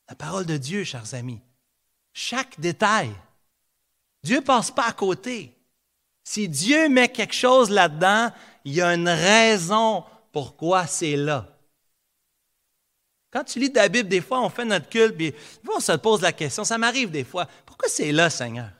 La 0.07 0.13
parole 0.13 0.45
de 0.45 0.57
Dieu, 0.57 0.83
chers 0.83 1.15
amis, 1.15 1.41
chaque 2.13 2.59
détail, 2.59 3.11
Dieu 4.25 4.37
ne 4.37 4.41
passe 4.41 4.71
pas 4.71 4.87
à 4.87 4.91
côté. 4.91 5.55
Si 6.23 6.49
Dieu 6.49 6.89
met 6.89 7.09
quelque 7.09 7.35
chose 7.35 7.69
là-dedans, 7.69 8.31
il 8.63 8.73
y 8.73 8.81
a 8.81 8.91
une 8.91 9.07
raison 9.07 10.03
pourquoi 10.31 10.87
c'est 10.87 11.15
là. 11.15 11.47
Quand 13.29 13.43
tu 13.43 13.59
lis 13.59 13.71
la 13.75 13.87
Bible, 13.87 14.09
des 14.09 14.21
fois, 14.21 14.41
on 14.41 14.49
fait 14.49 14.65
notre 14.65 14.89
culte, 14.89 15.15
puis 15.15 15.31
on 15.71 15.79
se 15.79 15.91
pose 15.91 16.21
la 16.21 16.33
question, 16.33 16.63
ça 16.63 16.79
m'arrive 16.79 17.11
des 17.11 17.23
fois, 17.23 17.47
pourquoi 17.67 17.87
c'est 17.87 18.11
là, 18.11 18.31
Seigneur? 18.31 18.71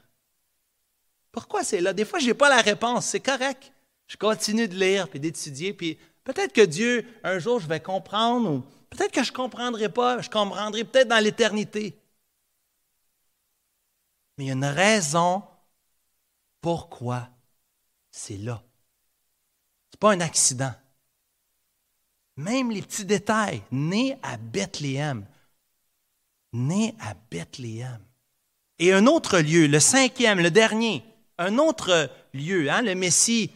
Pourquoi 1.32 1.64
c'est 1.64 1.80
là? 1.80 1.94
Des 1.94 2.06
fois, 2.06 2.18
je 2.18 2.26
n'ai 2.26 2.34
pas 2.34 2.50
la 2.50 2.62
réponse, 2.62 3.06
c'est 3.06 3.20
correct. 3.20 3.72
Je 4.08 4.18
continue 4.18 4.68
de 4.68 4.76
lire, 4.76 5.08
puis 5.08 5.20
d'étudier, 5.20 5.74
puis 5.74 6.00
peut-être 6.24 6.54
que 6.54 6.66
Dieu, 6.66 7.06
un 7.24 7.38
jour, 7.38 7.60
je 7.60 7.68
vais 7.68 7.80
comprendre, 7.80 8.50
ou 8.50 8.64
peut-être 8.90 9.12
que 9.12 9.24
je 9.24 9.32
ne 9.32 9.36
comprendrai 9.36 9.90
pas, 9.90 10.22
je 10.22 10.30
comprendrai 10.30 10.84
peut-être 10.86 11.10
dans 11.10 11.24
l'éternité. 11.24 11.96
Mais 14.38 14.46
il 14.46 14.48
y 14.48 14.52
a 14.52 14.54
une 14.54 14.66
raison 14.66 15.44
pourquoi 16.62 17.30
c'est 18.12 18.38
là. 18.38 18.64
Ce 19.92 19.98
pas 19.98 20.14
un 20.14 20.20
accident. 20.20 20.74
Même 22.38 22.72
les 22.72 22.82
petits 22.82 23.06
détails. 23.06 23.62
Né 23.72 24.18
à 24.24 24.38
Bethléem. 24.38 25.26
Né 26.54 26.96
à 27.00 27.14
Bethléem. 27.30 28.00
Et 28.80 28.94
un 28.94 29.06
autre 29.06 29.40
lieu, 29.40 29.68
le 29.68 29.80
cinquième, 29.80 30.40
le 30.40 30.52
dernier, 30.52 31.04
un 31.38 31.58
autre 31.58 32.10
lieu, 32.34 32.70
hein, 32.70 32.82
le 32.82 32.96
Messie 32.96 33.52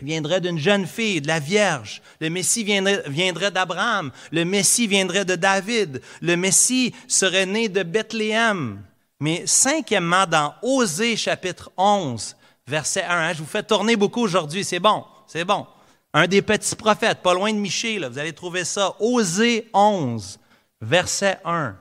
viendrait 0.00 0.40
d'une 0.40 0.58
jeune 0.58 0.86
fille, 0.86 1.20
de 1.20 1.28
la 1.28 1.38
Vierge. 1.38 2.02
Le 2.20 2.30
Messie 2.30 2.64
viendrait 2.64 3.50
d'Abraham. 3.50 4.12
Le 4.32 4.44
Messie 4.44 4.86
viendrait 4.86 5.24
de 5.24 5.36
David. 5.36 6.02
Le 6.20 6.36
Messie 6.36 6.94
serait 7.06 7.46
né 7.46 7.68
de 7.68 7.82
Bethléem. 7.82 8.82
Mais 9.24 9.46
cinquièmement, 9.46 10.26
dans 10.26 10.54
Osée 10.60 11.16
chapitre 11.16 11.72
11, 11.78 12.36
verset 12.66 13.04
1, 13.04 13.08
hein, 13.08 13.32
je 13.32 13.38
vous 13.38 13.48
fais 13.48 13.62
tourner 13.62 13.96
beaucoup 13.96 14.20
aujourd'hui, 14.20 14.64
c'est 14.64 14.80
bon, 14.80 15.02
c'est 15.26 15.46
bon. 15.46 15.66
Un 16.12 16.26
des 16.26 16.42
petits 16.42 16.76
prophètes, 16.76 17.22
pas 17.22 17.32
loin 17.32 17.50
de 17.50 17.56
Michée, 17.56 17.98
vous 18.06 18.18
allez 18.18 18.34
trouver 18.34 18.66
ça. 18.66 18.94
Osée 19.00 19.70
11, 19.72 20.38
verset 20.82 21.38
1. 21.42 21.74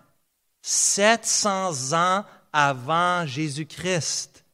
700 0.61 1.91
ans 1.91 2.23
avant 2.53 3.25
Jésus-Christ. 3.25 4.45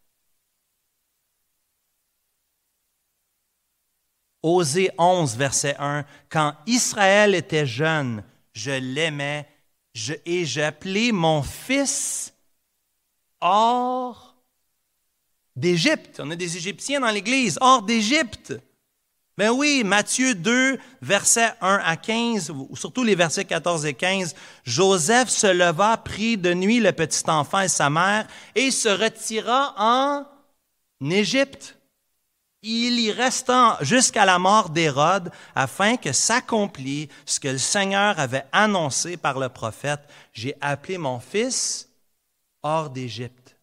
Osée 4.42 4.90
11, 4.98 5.36
verset 5.38 5.76
1. 5.78 6.06
Quand 6.28 6.56
Israël 6.66 7.36
était 7.36 7.68
jeune, 7.68 8.24
je 8.54 8.72
l'aimais 8.72 9.48
et 10.26 10.44
j'appelais 10.44 11.12
mon 11.12 11.44
fils 11.44 12.34
hors 13.42 14.36
d'Égypte. 15.56 16.20
On 16.24 16.32
a 16.32 16.36
des 16.36 16.58
Égyptiens 16.58 17.00
dans 17.00 17.12
l'Église, 17.12 17.58
hors 17.62 17.82
d'Égypte. 17.82 18.54
Ben 19.38 19.52
oui, 19.52 19.84
Matthieu 19.86 20.36
2, 20.36 20.78
versets 21.02 21.54
1 21.62 21.80
à 21.86 21.96
15, 21.96 22.52
ou 22.52 22.76
surtout 22.76 23.06
les 23.06 23.16
versets 23.16 23.46
14 23.46 23.86
et 23.86 23.94
15, 23.94 24.36
Joseph 24.66 25.30
se 25.30 25.48
leva, 25.48 25.96
prit 25.96 26.38
de 26.38 26.54
nuit 26.54 26.82
le 26.82 26.92
petit 26.92 27.24
enfant 27.30 27.62
et 27.62 27.70
sa 27.70 27.90
mère, 27.90 28.28
et 28.56 28.70
se 28.70 28.90
retira 28.90 29.76
en 29.78 30.26
Égypte. 31.10 31.78
Il 32.62 33.00
y 33.00 33.14
resta 33.14 33.78
jusqu'à 33.80 34.26
la 34.26 34.40
mort 34.40 34.70
d'Hérode, 34.72 35.32
afin 35.56 35.96
que 35.96 36.12
s'accomplisse 36.12 37.08
ce 37.26 37.40
que 37.40 37.48
le 37.48 37.58
Seigneur 37.58 38.20
avait 38.20 38.44
annoncé 38.52 39.16
par 39.16 39.40
le 39.40 39.48
prophète. 39.48 40.02
J'ai 40.34 40.56
appelé 40.60 40.98
mon 40.98 41.22
fils 41.22 41.89
hors 42.64 42.90
d'Égypte. 42.90 43.56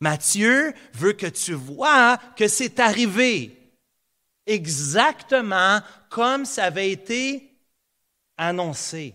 Matthieu 0.00 0.74
veut 0.92 1.12
que 1.12 1.26
tu 1.26 1.54
vois 1.54 2.18
que 2.36 2.48
c'est 2.48 2.80
arrivé 2.80 3.56
exactement 4.46 5.80
comme 6.10 6.44
ça 6.44 6.64
avait 6.64 6.90
été 6.90 7.56
annoncé. 8.36 9.14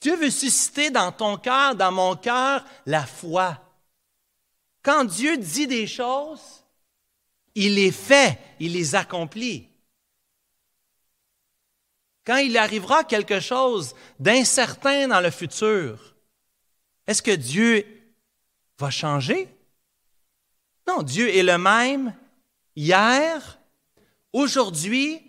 Dieu 0.00 0.16
veut 0.16 0.30
susciter 0.30 0.90
dans 0.90 1.10
ton 1.10 1.36
cœur, 1.36 1.74
dans 1.74 1.90
mon 1.90 2.14
cœur, 2.14 2.64
la 2.86 3.04
foi. 3.04 3.58
Quand 4.82 5.04
Dieu 5.04 5.36
dit 5.36 5.66
des 5.66 5.86
choses, 5.86 6.64
il 7.54 7.74
les 7.74 7.90
fait, 7.90 8.38
il 8.60 8.74
les 8.74 8.94
accomplit. 8.94 9.68
Quand 12.24 12.36
il 12.36 12.56
arrivera 12.56 13.04
quelque 13.04 13.40
chose 13.40 13.94
d'incertain 14.20 15.08
dans 15.08 15.20
le 15.20 15.30
futur, 15.30 16.14
est-ce 17.06 17.22
que 17.22 17.34
Dieu 17.34 17.97
va 18.78 18.90
changer? 18.90 19.48
Non, 20.86 21.02
Dieu 21.02 21.28
est 21.28 21.42
le 21.42 21.58
même 21.58 22.14
hier, 22.74 23.60
aujourd'hui 24.32 25.20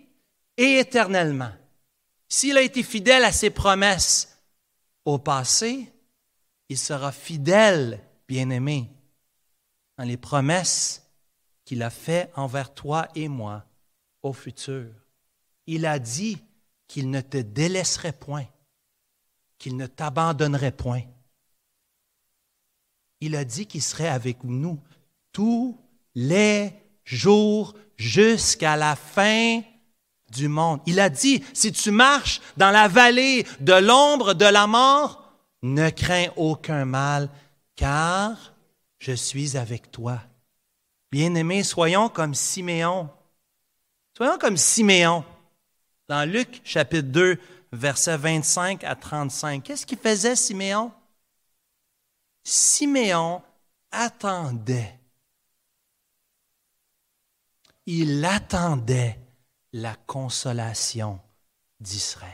et 0.56 0.78
éternellement. 0.78 1.52
S'il 2.28 2.56
a 2.56 2.62
été 2.62 2.82
fidèle 2.82 3.24
à 3.24 3.32
ses 3.32 3.50
promesses 3.50 4.38
au 5.04 5.18
passé, 5.18 5.92
il 6.68 6.78
sera 6.78 7.10
fidèle, 7.10 8.00
bien-aimé, 8.28 8.88
dans 9.98 10.04
les 10.04 10.16
promesses 10.16 11.04
qu'il 11.64 11.82
a 11.82 11.90
faites 11.90 12.30
envers 12.36 12.72
toi 12.72 13.08
et 13.14 13.28
moi 13.28 13.64
au 14.22 14.32
futur. 14.32 14.86
Il 15.66 15.86
a 15.86 15.98
dit 15.98 16.38
qu'il 16.86 17.10
ne 17.10 17.20
te 17.20 17.36
délaisserait 17.36 18.12
point, 18.12 18.46
qu'il 19.58 19.76
ne 19.76 19.86
t'abandonnerait 19.86 20.72
point. 20.72 21.02
Il 23.20 23.36
a 23.36 23.44
dit 23.44 23.66
qu'il 23.66 23.82
serait 23.82 24.08
avec 24.08 24.44
nous 24.44 24.78
tous 25.32 25.78
les 26.14 26.72
jours 27.04 27.74
jusqu'à 27.96 28.76
la 28.76 28.96
fin 28.96 29.60
du 30.30 30.48
monde. 30.48 30.80
Il 30.86 31.00
a 31.00 31.10
dit, 31.10 31.42
si 31.52 31.72
tu 31.72 31.90
marches 31.90 32.40
dans 32.56 32.70
la 32.70 32.88
vallée 32.88 33.46
de 33.60 33.74
l'ombre 33.74 34.34
de 34.34 34.44
la 34.44 34.66
mort, 34.66 35.34
ne 35.62 35.90
crains 35.90 36.28
aucun 36.36 36.84
mal, 36.84 37.28
car 37.76 38.54
je 38.98 39.12
suis 39.12 39.56
avec 39.56 39.90
toi. 39.90 40.20
Bien-aimés, 41.10 41.62
soyons 41.62 42.08
comme 42.08 42.34
Siméon. 42.34 43.10
Soyons 44.16 44.38
comme 44.38 44.56
Siméon. 44.56 45.24
Dans 46.08 46.28
Luc 46.28 46.60
chapitre 46.64 47.08
2, 47.08 47.38
versets 47.72 48.16
25 48.16 48.84
à 48.84 48.94
35. 48.94 49.62
Qu'est-ce 49.62 49.86
qu'il 49.86 49.98
faisait, 49.98 50.36
Siméon? 50.36 50.92
Siméon 52.52 53.42
attendait 53.92 55.00
il 57.86 58.24
attendait 58.24 59.18
la 59.72 59.94
consolation 60.06 61.18
d'Israël. 61.80 62.32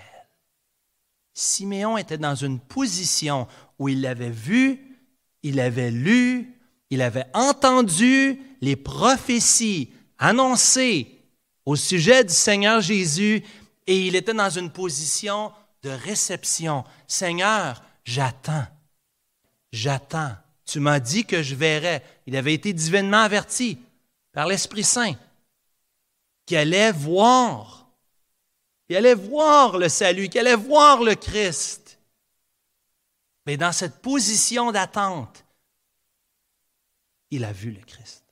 Siméon 1.33 1.97
était 1.99 2.19
dans 2.19 2.35
une 2.35 2.61
position 2.61 3.47
où 3.79 3.89
il 3.89 4.07
avait 4.07 4.31
vu, 4.31 4.99
il 5.43 5.61
avait 5.61 5.91
lu, 5.91 6.59
il 6.91 7.03
avait 7.03 7.27
entendu 7.35 8.41
les 8.61 8.77
prophéties 8.77 9.93
annoncées 10.19 11.23
au 11.65 11.77
sujet 11.77 12.25
du 12.25 12.33
Seigneur 12.33 12.81
Jésus 12.81 13.43
et 13.87 14.07
il 14.07 14.17
était 14.17 14.35
dans 14.35 14.51
une 14.51 14.71
position 14.71 15.53
de 15.83 15.91
réception. 15.91 16.85
Seigneur, 17.07 17.83
j'attends, 18.05 18.67
j'attends. 19.77 20.35
Tu 20.65 20.81
m'as 20.81 20.99
dit 20.99 21.25
que 21.25 21.43
je 21.43 21.55
verrais. 21.55 22.03
Il 22.27 22.35
avait 22.37 22.55
été 22.55 22.73
divinement 22.73 23.21
averti 23.21 23.79
par 24.33 24.47
l'Esprit 24.47 24.83
Saint 24.83 25.15
qui 26.45 26.57
allait 26.57 26.93
voir, 26.93 27.89
qui 28.89 28.97
allait 28.97 29.15
voir 29.15 29.79
le 29.79 29.89
salut, 29.89 30.29
qui 30.29 30.39
allait 30.39 30.57
voir 30.57 31.03
le 31.03 31.15
Christ. 31.15 31.99
Mais 33.45 33.57
dans 33.57 33.73
cette 33.73 34.01
position 34.01 34.73
d'attente, 34.73 35.45
il 37.31 37.45
a 37.45 37.53
vu 37.53 37.71
le 37.71 37.81
Christ. 37.83 38.25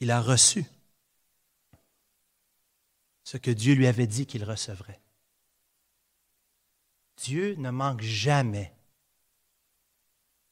Il 0.00 0.10
a 0.10 0.20
reçu. 0.20 0.64
ce 3.24 3.38
que 3.38 3.50
Dieu 3.50 3.74
lui 3.74 3.88
avait 3.88 4.06
dit 4.06 4.24
qu'il 4.24 4.44
recevrait. 4.44 5.00
Dieu 7.16 7.54
ne 7.56 7.70
manque 7.70 8.02
jamais 8.02 8.74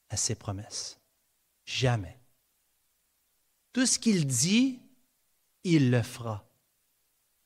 à 0.09 0.17
ses 0.17 0.35
promesses. 0.35 0.99
Jamais. 1.65 2.19
Tout 3.73 3.85
ce 3.85 3.99
qu'il 3.99 4.25
dit, 4.25 4.79
il 5.63 5.91
le 5.91 6.01
fera. 6.01 6.45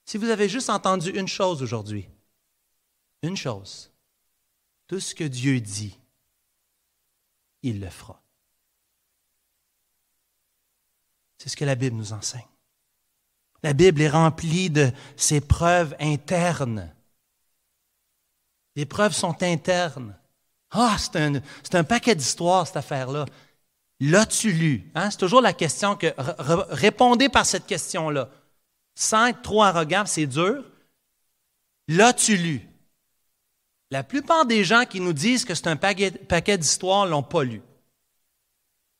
Si 0.06 0.18
vous 0.18 0.30
avez 0.30 0.50
juste 0.50 0.70
entendu 0.70 1.10
une 1.12 1.28
chose 1.28 1.62
aujourd'hui, 1.62 2.10
une 3.22 3.38
chose, 3.38 3.92
tout 4.88 5.00
ce 5.00 5.14
que 5.14 5.24
Dieu 5.24 5.60
dit, 5.60 5.98
il 7.62 7.80
le 7.80 7.90
fera. 7.90 8.22
C'est 11.38 11.50
ce 11.50 11.58
que 11.58 11.66
la 11.66 11.76
Bible 11.76 11.96
nous 11.96 12.14
enseigne. 12.14 12.48
La 13.64 13.74
Bible 13.74 14.02
est 14.02 14.10
remplie 14.10 14.70
de 14.70 14.92
ces 15.16 15.42
preuves 15.42 15.96
internes. 16.00 16.94
Les 18.76 18.86
preuves 18.86 19.14
sont 19.14 19.42
internes. 19.42 20.16
Ah, 20.72 20.98
c'est 21.00 21.76
un, 21.76 21.84
paquet 21.84 22.16
d'histoires, 22.16 22.68
cette 22.68 22.78
affaire-là. 22.78 23.26
L'as-tu 24.00 24.52
lu? 24.52 24.92
Hein? 24.96 25.10
C'est 25.10 25.18
toujours 25.18 25.42
la 25.42 25.54
question 25.54 25.96
que. 25.96 26.08
Répondez 26.70 27.28
par 27.28 27.46
cette 27.46 27.66
question-là. 27.66 28.30
Sans 28.96 29.28
être 29.28 29.42
trop 29.42 29.64
arrogant, 29.64 30.04
c'est 30.06 30.28
dur. 30.28 30.64
L'as-tu 31.88 32.38
lu? 32.38 32.70
La 33.92 34.04
plupart 34.04 34.46
des 34.46 34.64
gens 34.64 34.86
qui 34.86 35.00
nous 35.00 35.14
disent 35.14 35.46
que 35.46 35.56
c'est 35.56 35.68
un 35.68 35.76
paquet, 35.76 36.12
paquet 36.12 36.58
d'histoires 36.58 37.06
ne 37.06 37.12
l'ont 37.12 37.24
pas 37.24 37.44
lu. 37.44 37.62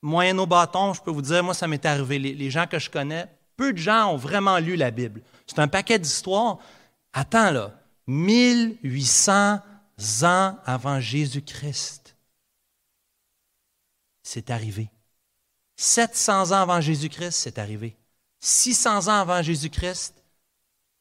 Moyen 0.02 0.36
au 0.38 0.46
bâton, 0.46 0.92
je 0.94 1.00
peux 1.00 1.10
vous 1.10 1.22
dire, 1.22 1.44
moi, 1.44 1.54
ça 1.54 1.68
m'est 1.68 1.84
arrivé. 1.86 2.18
Les, 2.18 2.50
gens 2.50 2.66
que 2.66 2.78
je 2.78 2.90
connais, 2.90 3.26
peu 3.56 3.72
de 3.72 3.78
gens 3.78 4.12
ont 4.12 4.16
vraiment 4.16 4.58
lu 4.58 4.74
la 4.74 4.90
Bible. 4.90 5.22
C'est 5.46 5.58
un 5.60 5.68
paquet 5.68 5.98
d'histoires. 5.98 6.58
Attends, 7.12 7.50
là. 7.50 7.79
1800 8.10 9.60
ans 10.22 10.58
avant 10.64 11.00
Jésus-Christ. 11.00 12.16
C'est 14.22 14.50
arrivé. 14.50 14.90
700 15.76 16.50
ans 16.50 16.62
avant 16.62 16.80
Jésus-Christ, 16.80 17.30
c'est 17.30 17.58
arrivé. 17.58 17.96
600 18.40 19.06
ans 19.06 19.20
avant 19.20 19.42
Jésus-Christ, 19.42 20.14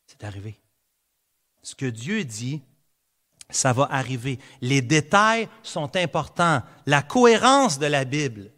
c'est 0.05 0.23
arrivé. 0.23 0.59
Ce 1.63 1.73
que 1.73 1.87
Dieu 1.87 2.23
dit, 2.23 2.61
ça 3.49 3.73
va 3.73 3.87
arriver. 3.89 4.37
Les 4.61 4.83
détails 4.83 5.49
sont 5.63 5.95
importants. 5.95 6.61
La 6.85 7.01
cohérence 7.01 7.79
de 7.79 7.87
la 7.87 8.05
Bible. 8.05 8.51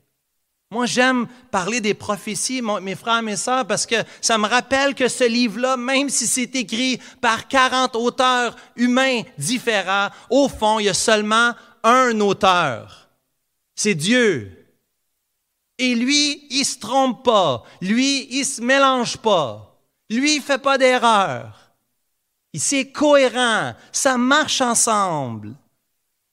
Moi, 0.71 0.85
j'aime 0.85 1.27
parler 1.51 1.81
des 1.81 1.93
prophéties, 1.93 2.61
mes 2.61 2.95
frères, 2.95 3.21
mes 3.21 3.35
sœurs, 3.35 3.67
parce 3.67 3.85
que 3.85 3.95
ça 4.21 4.37
me 4.37 4.47
rappelle 4.47 4.95
que 4.95 5.09
ce 5.09 5.25
livre-là, 5.25 5.75
même 5.75 6.07
si 6.07 6.25
c'est 6.25 6.55
écrit 6.55 6.97
par 7.19 7.49
40 7.49 7.97
auteurs 7.97 8.55
humains 8.77 9.23
différents, 9.37 10.07
au 10.29 10.47
fond, 10.47 10.79
il 10.79 10.85
y 10.85 10.89
a 10.89 10.93
seulement 10.93 11.53
un 11.83 12.17
auteur. 12.21 13.09
C'est 13.75 13.95
Dieu. 13.95 14.57
Et 15.77 15.93
lui, 15.93 16.47
il 16.49 16.63
se 16.63 16.79
trompe 16.79 17.25
pas. 17.25 17.63
Lui, 17.81 18.27
il 18.31 18.45
se 18.45 18.61
mélange 18.61 19.17
pas. 19.17 19.77
Lui, 20.09 20.37
il 20.37 20.41
fait 20.41 20.61
pas 20.61 20.77
d'erreur. 20.77 21.73
C'est 22.53 22.91
cohérent, 22.91 23.73
ça 23.91 24.17
marche 24.17 24.61
ensemble. 24.61 25.53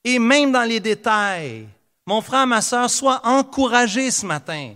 Et 0.05 0.17
même 0.17 0.53
dans 0.53 0.63
les 0.63 0.79
détails, 0.79 1.67
mon 2.09 2.21
frère, 2.21 2.47
ma 2.47 2.63
soeur, 2.63 2.89
sois 2.89 3.21
encouragé 3.23 4.09
ce 4.09 4.25
matin. 4.25 4.73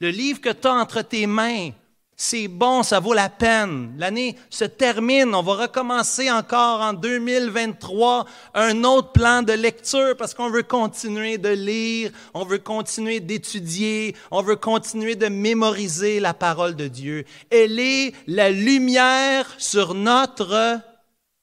Le 0.00 0.10
livre 0.10 0.40
que 0.40 0.48
tu 0.48 0.66
as 0.66 0.72
entre 0.72 1.02
tes 1.02 1.28
mains, 1.28 1.70
c'est 2.16 2.48
bon, 2.48 2.82
ça 2.82 2.98
vaut 2.98 3.14
la 3.14 3.28
peine. 3.28 3.94
L'année 3.98 4.34
se 4.50 4.64
termine, 4.64 5.32
on 5.32 5.44
va 5.44 5.54
recommencer 5.54 6.28
encore 6.28 6.80
en 6.80 6.92
2023 6.92 8.26
un 8.54 8.82
autre 8.82 9.12
plan 9.12 9.42
de 9.42 9.52
lecture 9.52 10.16
parce 10.18 10.34
qu'on 10.34 10.50
veut 10.50 10.64
continuer 10.64 11.38
de 11.38 11.50
lire, 11.50 12.10
on 12.34 12.44
veut 12.44 12.58
continuer 12.58 13.20
d'étudier, 13.20 14.16
on 14.32 14.42
veut 14.42 14.56
continuer 14.56 15.14
de 15.14 15.28
mémoriser 15.28 16.18
la 16.18 16.34
parole 16.34 16.74
de 16.74 16.88
Dieu. 16.88 17.24
Elle 17.50 17.78
est 17.78 18.12
la 18.26 18.50
lumière 18.50 19.46
sur 19.58 19.94
notre 19.94 20.80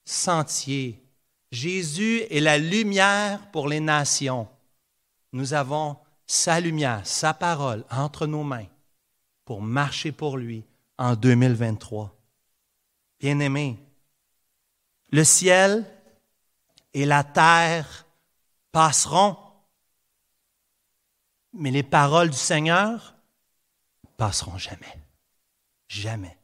sentier. 0.04 1.02
Jésus 1.54 2.24
est 2.30 2.42
la 2.42 2.58
lumière 2.58 3.40
pour 3.54 3.70
les 3.70 3.80
nations. 3.80 4.46
Nous 5.32 5.54
avons 5.54 5.98
sa 6.26 6.60
lumière, 6.60 7.06
sa 7.06 7.34
parole 7.34 7.86
entre 7.90 8.28
nos 8.28 8.44
mains 8.44 8.68
pour 9.46 9.62
marcher 9.62 10.12
pour 10.12 10.38
lui 10.38 10.66
en 10.98 11.16
2023. 11.16 12.16
Bien-aimés, 13.20 13.80
le 15.12 15.24
ciel 15.24 15.86
et 16.94 17.06
la 17.06 17.24
terre 17.24 18.06
passeront, 18.72 19.38
mais 21.54 21.72
les 21.72 21.84
paroles 21.84 22.30
du 22.30 22.38
Seigneur 22.38 23.16
passeront 24.18 24.58
jamais. 24.58 25.00
Jamais. 25.88 26.38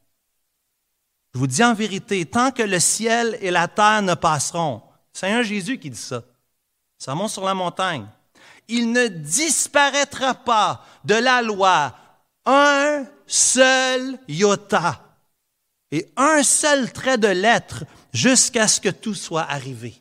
Je 1.32 1.38
vous 1.38 1.46
dis 1.46 1.62
en 1.62 1.74
vérité, 1.74 2.26
tant 2.26 2.50
que 2.50 2.62
le 2.62 2.80
ciel 2.80 3.38
et 3.40 3.50
la 3.50 3.68
terre 3.68 4.02
ne 4.02 4.14
passeront, 4.14 4.82
un 5.22 5.42
Jésus 5.42 5.78
qui 5.78 5.90
dit 5.90 5.96
ça. 5.96 6.22
Ça 6.98 7.14
monte 7.14 7.30
sur 7.30 7.44
la 7.44 7.54
montagne. 7.54 8.06
Il 8.68 8.92
ne 8.92 9.06
disparaîtra 9.08 10.34
pas 10.34 10.84
de 11.04 11.14
la 11.14 11.42
loi 11.42 11.94
un 12.44 13.04
seul 13.26 14.18
iota 14.28 15.02
et 15.90 16.10
un 16.16 16.42
seul 16.42 16.92
trait 16.92 17.18
de 17.18 17.28
lettre 17.28 17.84
jusqu'à 18.12 18.68
ce 18.68 18.80
que 18.80 18.88
tout 18.88 19.14
soit 19.14 19.42
arrivé. 19.42 19.94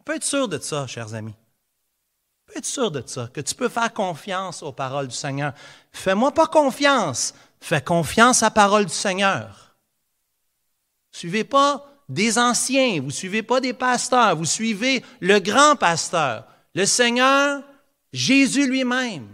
On 0.00 0.02
peut 0.02 0.16
être 0.16 0.24
sûr 0.24 0.48
de 0.48 0.58
ça, 0.58 0.86
chers 0.86 1.14
amis. 1.14 1.34
On 1.34 2.52
peut 2.52 2.58
être 2.58 2.66
sûr 2.66 2.90
de 2.90 3.02
ça, 3.06 3.28
que 3.32 3.40
tu 3.40 3.54
peux 3.54 3.68
faire 3.68 3.92
confiance 3.92 4.62
aux 4.62 4.72
paroles 4.72 5.08
du 5.08 5.14
Seigneur. 5.14 5.54
Fais-moi 5.92 6.32
pas 6.32 6.46
confiance, 6.46 7.34
fais 7.60 7.82
confiance 7.82 8.42
à 8.42 8.46
la 8.46 8.50
parole 8.50 8.84
du 8.86 8.92
Seigneur. 8.92 9.76
Suivez 11.10 11.44
pas 11.44 11.86
des 12.08 12.38
anciens, 12.38 13.00
vous 13.00 13.10
suivez 13.10 13.42
pas 13.42 13.60
des 13.60 13.72
pasteurs, 13.72 14.36
vous 14.36 14.44
suivez 14.44 15.04
le 15.20 15.38
grand 15.38 15.76
pasteur, 15.76 16.44
le 16.74 16.86
Seigneur, 16.86 17.62
Jésus 18.12 18.66
lui-même. 18.68 19.28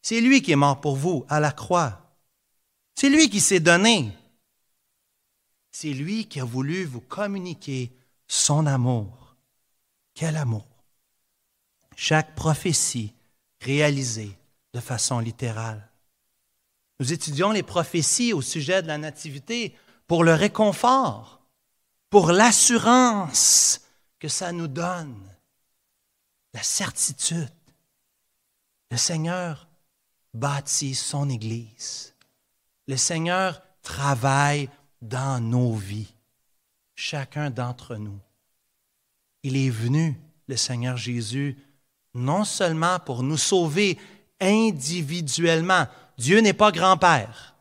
C'est 0.00 0.20
lui 0.20 0.42
qui 0.42 0.52
est 0.52 0.56
mort 0.56 0.80
pour 0.80 0.96
vous 0.96 1.24
à 1.28 1.40
la 1.40 1.52
croix. 1.52 2.16
C'est 2.94 3.08
lui 3.08 3.30
qui 3.30 3.40
s'est 3.40 3.60
donné. 3.60 4.12
C'est 5.70 5.92
lui 5.92 6.26
qui 6.26 6.40
a 6.40 6.44
voulu 6.44 6.84
vous 6.84 7.00
communiquer 7.00 7.92
son 8.28 8.66
amour. 8.66 9.36
Quel 10.14 10.36
amour? 10.36 10.66
Chaque 11.96 12.34
prophétie 12.34 13.14
réalisée 13.60 14.36
de 14.74 14.80
façon 14.80 15.18
littérale. 15.18 15.88
Nous 17.00 17.12
étudions 17.12 17.52
les 17.52 17.62
prophéties 17.62 18.32
au 18.32 18.42
sujet 18.42 18.82
de 18.82 18.88
la 18.88 18.98
nativité 18.98 19.76
pour 20.06 20.24
le 20.24 20.34
réconfort, 20.34 21.40
pour 22.10 22.32
l'assurance 22.32 23.80
que 24.18 24.28
ça 24.28 24.52
nous 24.52 24.68
donne, 24.68 25.31
la 26.54 26.62
certitude. 26.62 27.48
Le 28.90 28.96
Seigneur 28.96 29.68
bâtit 30.34 30.94
son 30.94 31.28
Église. 31.28 32.14
Le 32.88 32.96
Seigneur 32.96 33.62
travaille 33.82 34.68
dans 35.00 35.40
nos 35.40 35.74
vies, 35.74 36.12
chacun 36.94 37.50
d'entre 37.50 37.96
nous. 37.96 38.18
Il 39.42 39.56
est 39.56 39.70
venu, 39.70 40.20
le 40.46 40.56
Seigneur 40.56 40.96
Jésus, 40.96 41.58
non 42.14 42.44
seulement 42.44 42.98
pour 43.00 43.22
nous 43.22 43.36
sauver 43.36 43.98
individuellement. 44.40 45.86
Dieu 46.18 46.40
n'est 46.40 46.52
pas 46.52 46.70
grand-père. 46.70 47.56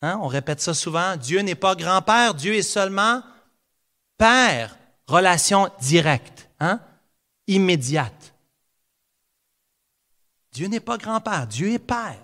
Hein? 0.00 0.18
On 0.22 0.26
répète 0.26 0.60
ça 0.60 0.74
souvent. 0.74 1.16
Dieu 1.16 1.40
n'est 1.40 1.54
pas 1.54 1.74
grand-père, 1.74 2.34
Dieu 2.34 2.54
est 2.54 2.62
seulement 2.62 3.22
père. 4.16 4.76
Relation 5.06 5.68
directe, 5.80 6.48
hein? 6.60 6.80
Immédiate. 7.54 8.34
Dieu 10.52 10.66
n'est 10.66 10.80
pas 10.80 10.98
grand-père, 10.98 11.46
Dieu 11.46 11.72
est 11.72 11.78
père. 11.78 12.18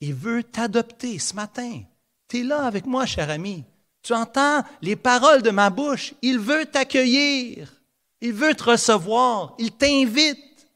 Il 0.00 0.14
veut 0.14 0.42
t'adopter 0.42 1.18
ce 1.18 1.34
matin. 1.34 1.82
Tu 2.28 2.40
es 2.40 2.42
là 2.42 2.66
avec 2.66 2.86
moi, 2.86 3.06
cher 3.06 3.30
ami. 3.30 3.64
Tu 4.02 4.12
entends 4.12 4.64
les 4.80 4.96
paroles 4.96 5.42
de 5.42 5.50
ma 5.50 5.70
bouche. 5.70 6.12
Il 6.22 6.40
veut 6.40 6.66
t'accueillir. 6.66 7.72
Il 8.20 8.32
veut 8.32 8.54
te 8.54 8.64
recevoir. 8.64 9.54
Il 9.58 9.70
t'invite 9.70 10.66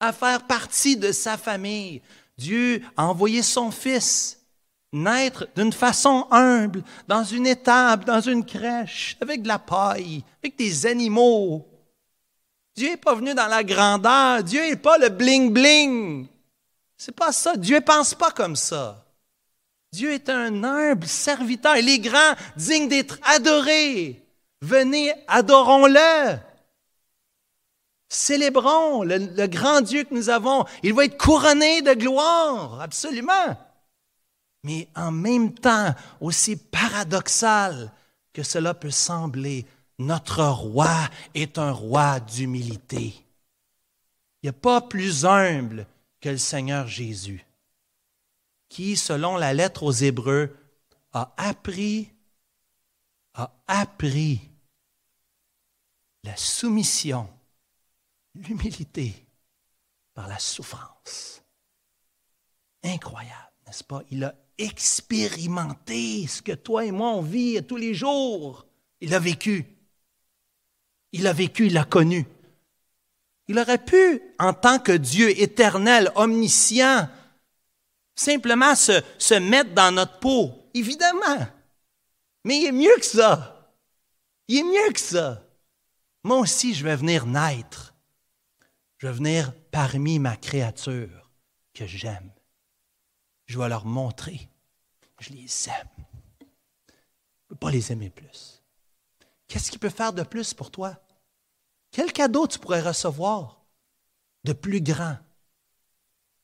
à 0.00 0.12
faire 0.12 0.46
partie 0.46 0.96
de 0.96 1.12
sa 1.12 1.38
famille. 1.38 2.02
Dieu 2.36 2.82
a 2.96 3.06
envoyé 3.06 3.42
son 3.42 3.70
Fils 3.70 4.38
naître 4.92 5.46
d'une 5.54 5.72
façon 5.72 6.26
humble, 6.30 6.82
dans 7.06 7.24
une 7.24 7.46
étable, 7.46 8.04
dans 8.04 8.20
une 8.20 8.44
crèche, 8.44 9.16
avec 9.20 9.42
de 9.42 9.48
la 9.48 9.58
paille, 9.58 10.24
avec 10.42 10.56
des 10.56 10.86
animaux. 10.86 11.66
Dieu 12.78 12.90
n'est 12.90 12.96
pas 12.96 13.16
venu 13.16 13.34
dans 13.34 13.48
la 13.48 13.64
grandeur. 13.64 14.44
Dieu 14.44 14.62
n'est 14.62 14.76
pas 14.76 14.98
le 14.98 15.08
bling-bling. 15.08 16.28
C'est 16.96 17.14
pas 17.14 17.32
ça. 17.32 17.56
Dieu 17.56 17.78
ne 17.78 17.84
pense 17.84 18.14
pas 18.14 18.30
comme 18.30 18.54
ça. 18.54 19.04
Dieu 19.92 20.12
est 20.12 20.28
un 20.28 20.62
humble 20.62 21.08
serviteur. 21.08 21.76
Il 21.76 21.88
est 21.88 21.98
grand, 21.98 22.34
digne 22.56 22.86
d'être 22.86 23.18
adoré. 23.24 24.24
Venez, 24.62 25.12
adorons-le. 25.26 26.36
Célébrons 28.08 29.02
le, 29.02 29.16
le, 29.16 29.46
grand 29.48 29.80
Dieu 29.80 30.04
que 30.04 30.14
nous 30.14 30.30
avons. 30.30 30.64
Il 30.84 30.94
va 30.94 31.04
être 31.04 31.18
couronné 31.18 31.82
de 31.82 31.94
gloire, 31.94 32.80
absolument. 32.80 33.56
Mais 34.62 34.86
en 34.94 35.10
même 35.10 35.52
temps, 35.52 35.96
aussi 36.20 36.54
paradoxal 36.54 37.90
que 38.32 38.44
cela 38.44 38.72
peut 38.72 38.92
sembler, 38.92 39.66
notre 39.98 40.44
roi 40.44 41.08
est 41.34 41.58
un 41.58 41.72
roi 41.72 42.20
d'humilité. 42.20 43.14
Il 44.42 44.46
n'y 44.46 44.50
a 44.50 44.52
pas 44.52 44.80
plus 44.80 45.24
humble 45.24 45.86
que 46.20 46.28
le 46.28 46.38
Seigneur 46.38 46.86
Jésus, 46.86 47.44
qui, 48.68 48.96
selon 48.96 49.36
la 49.36 49.52
lettre 49.52 49.82
aux 49.82 49.92
Hébreux, 49.92 50.56
a 51.12 51.34
appris, 51.36 52.12
a 53.34 53.52
appris 53.66 54.40
la 56.22 56.36
soumission, 56.36 57.28
l'humilité 58.34 59.26
par 60.14 60.28
la 60.28 60.38
souffrance. 60.38 61.42
Incroyable, 62.84 63.52
n'est-ce 63.66 63.82
pas? 63.82 64.02
Il 64.10 64.22
a 64.22 64.34
expérimenté 64.58 66.26
ce 66.26 66.42
que 66.42 66.52
toi 66.52 66.84
et 66.84 66.92
moi 66.92 67.10
on 67.10 67.22
vit 67.22 67.62
tous 67.64 67.76
les 67.76 67.94
jours. 67.94 68.66
Il 69.00 69.14
a 69.14 69.18
vécu. 69.18 69.77
Il 71.12 71.26
a 71.26 71.32
vécu, 71.32 71.66
il 71.66 71.78
a 71.78 71.84
connu. 71.84 72.26
Il 73.48 73.58
aurait 73.58 73.82
pu, 73.82 74.22
en 74.38 74.52
tant 74.52 74.78
que 74.78 74.92
Dieu 74.92 75.30
éternel, 75.40 76.12
omniscient, 76.14 77.08
simplement 78.14 78.74
se, 78.74 79.38
mettre 79.38 79.72
dans 79.72 79.92
notre 79.92 80.18
peau, 80.18 80.70
évidemment. 80.74 81.46
Mais 82.44 82.58
il 82.58 82.66
est 82.66 82.72
mieux 82.72 82.96
que 82.96 83.06
ça. 83.06 83.74
Il 84.48 84.58
est 84.58 84.62
mieux 84.64 84.92
que 84.92 85.00
ça. 85.00 85.42
Moi 86.24 86.38
aussi, 86.38 86.74
je 86.74 86.84
vais 86.84 86.96
venir 86.96 87.26
naître. 87.26 87.94
Je 88.98 89.06
vais 89.06 89.12
venir 89.12 89.52
parmi 89.70 90.18
ma 90.18 90.36
créature 90.36 91.30
que 91.72 91.86
j'aime. 91.86 92.32
Je 93.46 93.58
vais 93.58 93.68
leur 93.68 93.86
montrer. 93.86 94.48
Je 95.20 95.30
les 95.30 95.68
aime. 95.68 96.06
Je 96.40 96.44
ne 96.44 97.48
peux 97.48 97.56
pas 97.56 97.70
les 97.70 97.92
aimer 97.92 98.10
plus. 98.10 98.57
Qu'est-ce 99.48 99.70
qu'il 99.70 99.80
peut 99.80 99.88
faire 99.88 100.12
de 100.12 100.22
plus 100.22 100.54
pour 100.54 100.70
toi? 100.70 100.96
Quel 101.90 102.12
cadeau 102.12 102.46
tu 102.46 102.58
pourrais 102.58 102.82
recevoir 102.82 103.64
de 104.44 104.52
plus 104.52 104.80
grand 104.80 105.16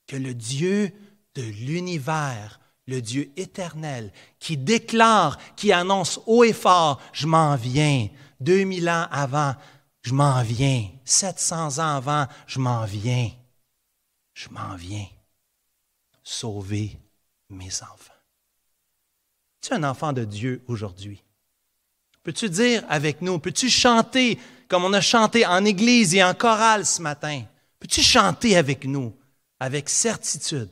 que 0.07 0.17
le 0.17 0.35
Dieu 0.35 0.93
de 1.35 1.43
l'univers, 1.43 2.61
le 2.87 3.01
Dieu 3.01 3.33
éternel, 3.37 4.13
qui 4.39 4.57
déclare, 4.57 5.39
qui 5.55 5.73
annonce 5.73 6.21
haut 6.27 6.45
et 6.45 6.53
fort, 6.53 7.01
je 7.13 7.27
m'en 7.27 7.57
viens. 7.57 8.09
2000 8.41 8.89
ans 8.89 9.07
avant, 9.11 9.55
je 10.03 10.13
m'en 10.13 10.43
viens. 10.43 10.89
700 11.05 11.79
ans 11.79 11.97
avant, 11.97 12.27
je 12.47 12.59
m'en 12.59 12.85
viens. 12.85 13.31
Je 14.33 14.49
m'en 14.49 14.77
viens. 14.77 15.07
Sauver 16.23 16.99
mes 17.51 17.83
enfants. 17.83 18.13
Tu 19.61 19.73
es 19.73 19.77
un 19.77 19.85
enfant 19.85 20.13
de 20.13 20.25
Dieu 20.25 20.65
aujourd'hui? 20.69 21.23
Peux-tu 22.25 22.49
dire 22.49 22.85
avec 22.89 23.21
nous, 23.21 23.39
peux-tu 23.39 23.69
chanter 23.71 24.41
comme 24.67 24.85
on 24.85 24.93
a 24.95 25.03
chanté 25.03 25.47
en 25.47 25.65
église 25.65 26.15
et 26.15 26.25
en 26.25 26.35
chorale 26.35 26.87
ce 26.87 27.03
matin? 27.03 27.45
Peux-tu 27.79 28.03
chanter 28.03 28.57
avec 28.57 28.87
nous, 28.87 29.15
avec 29.61 29.91
certitude, 29.91 30.71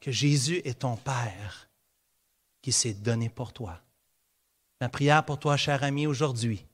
que 0.00 0.12
Jésus 0.12 0.62
est 0.64 0.78
ton 0.78 0.96
Père 0.96 1.68
qui 2.62 2.70
s'est 2.70 2.94
donné 2.94 3.28
pour 3.28 3.52
toi? 3.52 3.80
Ma 4.80 4.88
prière 4.88 5.24
pour 5.24 5.40
toi, 5.40 5.56
cher 5.56 5.82
ami, 5.82 6.06
aujourd'hui, 6.06 6.64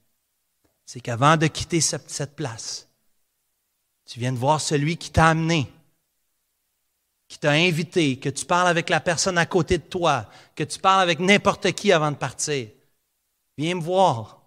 c'est 0.84 1.00
qu'avant 1.00 1.38
de 1.38 1.46
quitter 1.46 1.80
cette, 1.80 2.36
place, 2.36 2.86
tu 4.04 4.20
viennes 4.20 4.36
voir 4.36 4.60
celui 4.60 4.98
qui 4.98 5.10
t'a 5.10 5.28
amené, 5.28 5.72
qui 7.32 7.38
t'a 7.38 7.52
invité, 7.52 8.18
que 8.18 8.28
tu 8.28 8.44
parles 8.44 8.68
avec 8.68 8.90
la 8.90 9.00
personne 9.00 9.38
à 9.38 9.46
côté 9.46 9.78
de 9.78 9.84
toi, 9.84 10.28
que 10.54 10.64
tu 10.64 10.78
parles 10.78 11.00
avec 11.00 11.18
n'importe 11.18 11.72
qui 11.72 11.90
avant 11.90 12.10
de 12.10 12.16
partir. 12.16 12.68
Viens 13.56 13.74
me 13.74 13.80
voir. 13.80 14.42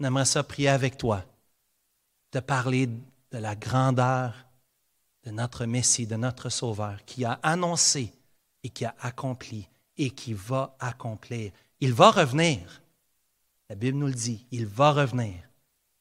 On 0.00 0.06
aimerait 0.06 0.24
ça 0.24 0.42
prier 0.42 0.70
avec 0.70 0.98
toi, 0.98 1.24
te 2.32 2.40
parler 2.40 2.88
de 2.88 3.38
la 3.38 3.54
grandeur 3.54 4.34
de 5.22 5.30
notre 5.30 5.66
Messie, 5.66 6.08
de 6.08 6.16
notre 6.16 6.48
Sauveur, 6.48 7.04
qui 7.04 7.24
a 7.24 7.38
annoncé 7.44 8.12
et 8.64 8.70
qui 8.70 8.84
a 8.84 8.96
accompli 8.98 9.68
et 9.96 10.10
qui 10.10 10.32
va 10.32 10.74
accomplir. 10.80 11.52
Il 11.78 11.94
va 11.94 12.10
revenir. 12.10 12.82
La 13.68 13.76
Bible 13.76 13.98
nous 13.98 14.08
le 14.08 14.14
dit, 14.14 14.44
il 14.50 14.66
va 14.66 14.90
revenir. 14.90 15.36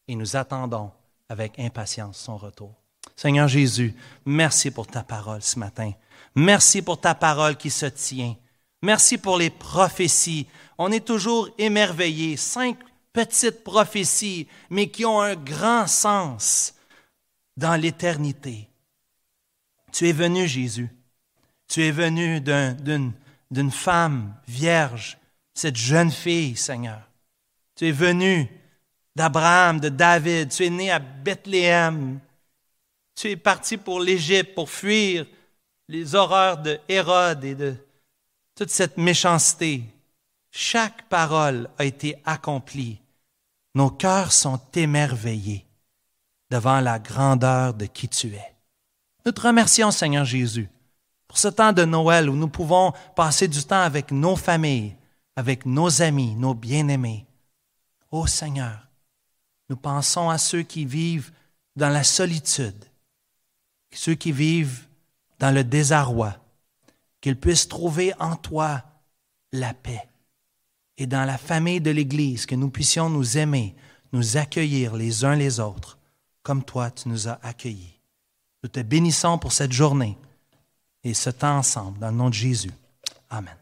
Et 0.07 0.15
nous 0.15 0.35
attendons 0.35 0.91
avec 1.29 1.59
impatience 1.59 2.17
son 2.17 2.35
retour. 2.35 2.73
Seigneur 3.15 3.47
Jésus, 3.47 3.93
merci 4.25 4.71
pour 4.71 4.87
ta 4.87 5.03
parole 5.03 5.41
ce 5.41 5.57
matin. 5.57 5.91
Merci 6.35 6.81
pour 6.81 6.99
ta 6.99 7.15
parole 7.15 7.55
qui 7.55 7.69
se 7.69 7.85
tient. 7.85 8.35
Merci 8.81 9.17
pour 9.17 9.37
les 9.37 9.49
prophéties. 9.49 10.47
On 10.77 10.91
est 10.91 11.05
toujours 11.05 11.49
émerveillés. 11.57 12.35
Cinq 12.35 12.77
petites 13.13 13.63
prophéties, 13.63 14.47
mais 14.69 14.89
qui 14.89 15.05
ont 15.05 15.21
un 15.21 15.35
grand 15.35 15.87
sens 15.87 16.75
dans 17.55 17.79
l'éternité. 17.79 18.67
Tu 19.93 20.09
es 20.09 20.11
venu, 20.11 20.45
Jésus. 20.45 20.89
Tu 21.69 21.83
es 21.83 21.91
venu 21.91 22.41
d'une 22.41 23.71
femme 23.71 24.35
vierge, 24.45 25.17
cette 25.53 25.77
jeune 25.77 26.11
fille, 26.11 26.57
Seigneur. 26.57 27.01
Tu 27.77 27.87
es 27.87 27.93
venu 27.93 28.49
d'Abraham, 29.15 29.79
de 29.79 29.87
David. 29.87 30.49
Tu 30.49 30.65
es 30.65 30.69
né 30.69 30.91
à 30.91 30.99
Bethléem. 30.99 32.19
Tu 33.15 33.31
es 33.31 33.35
parti 33.35 33.77
pour 33.77 33.99
l'Égypte 33.99 34.53
pour 34.55 34.69
fuir 34.69 35.25
les 35.87 36.15
horreurs 36.15 36.57
de 36.57 36.79
Hérode 36.89 37.43
et 37.43 37.55
de 37.55 37.75
toute 38.55 38.69
cette 38.69 38.97
méchanceté. 38.97 39.83
Chaque 40.51 41.07
parole 41.09 41.69
a 41.77 41.85
été 41.85 42.17
accomplie 42.25 42.99
nos 43.75 43.89
cœurs 43.89 44.31
sont 44.31 44.59
émerveillés 44.73 45.65
devant 46.49 46.79
la 46.79 46.97
grandeur 46.97 47.73
de 47.73 47.85
qui 47.85 48.07
tu 48.07 48.33
es. 48.33 48.55
Nous 49.25 49.33
te 49.33 49.41
remercions, 49.41 49.91
Seigneur 49.91 50.23
Jésus, 50.23 50.69
pour 51.27 51.37
ce 51.37 51.49
temps 51.49 51.73
de 51.73 51.83
Noël 51.83 52.29
où 52.29 52.35
nous 52.35 52.47
pouvons 52.47 52.93
passer 53.17 53.49
du 53.49 53.61
temps 53.65 53.81
avec 53.81 54.11
nos 54.11 54.37
familles, 54.37 54.95
avec 55.35 55.65
nos 55.65 56.01
amis, 56.01 56.35
nos 56.35 56.53
bien-aimés. 56.53 57.25
Ô 58.11 58.27
Seigneur, 58.27 58.87
nous 59.69 59.75
pensons 59.75 60.29
à 60.29 60.37
ceux 60.37 60.61
qui 60.61 60.85
vivent 60.85 61.33
dans 61.75 61.89
la 61.89 62.05
solitude, 62.05 62.85
ceux 63.95 64.15
qui 64.15 64.31
vivent 64.31 64.87
dans 65.39 65.53
le 65.53 65.63
désarroi, 65.63 66.35
qu'ils 67.21 67.39
puissent 67.39 67.67
trouver 67.67 68.13
en 68.19 68.35
toi 68.35 68.83
la 69.51 69.73
paix 69.73 70.07
et 70.97 71.07
dans 71.07 71.25
la 71.25 71.37
famille 71.37 71.81
de 71.81 71.91
l'Église, 71.91 72.45
que 72.45 72.55
nous 72.55 72.69
puissions 72.69 73.09
nous 73.09 73.37
aimer, 73.37 73.75
nous 74.13 74.37
accueillir 74.37 74.95
les 74.95 75.25
uns 75.25 75.35
les 75.35 75.59
autres, 75.59 75.97
comme 76.43 76.63
toi 76.63 76.91
tu 76.91 77.09
nous 77.09 77.27
as 77.27 77.39
accueillis. 77.43 77.99
Nous 78.63 78.69
te 78.69 78.79
bénissons 78.79 79.37
pour 79.37 79.51
cette 79.51 79.73
journée 79.73 80.17
et 81.03 81.13
ce 81.13 81.29
temps 81.29 81.57
ensemble, 81.57 81.99
dans 81.99 82.09
le 82.09 82.15
nom 82.15 82.29
de 82.29 82.33
Jésus. 82.33 82.71
Amen. 83.29 83.55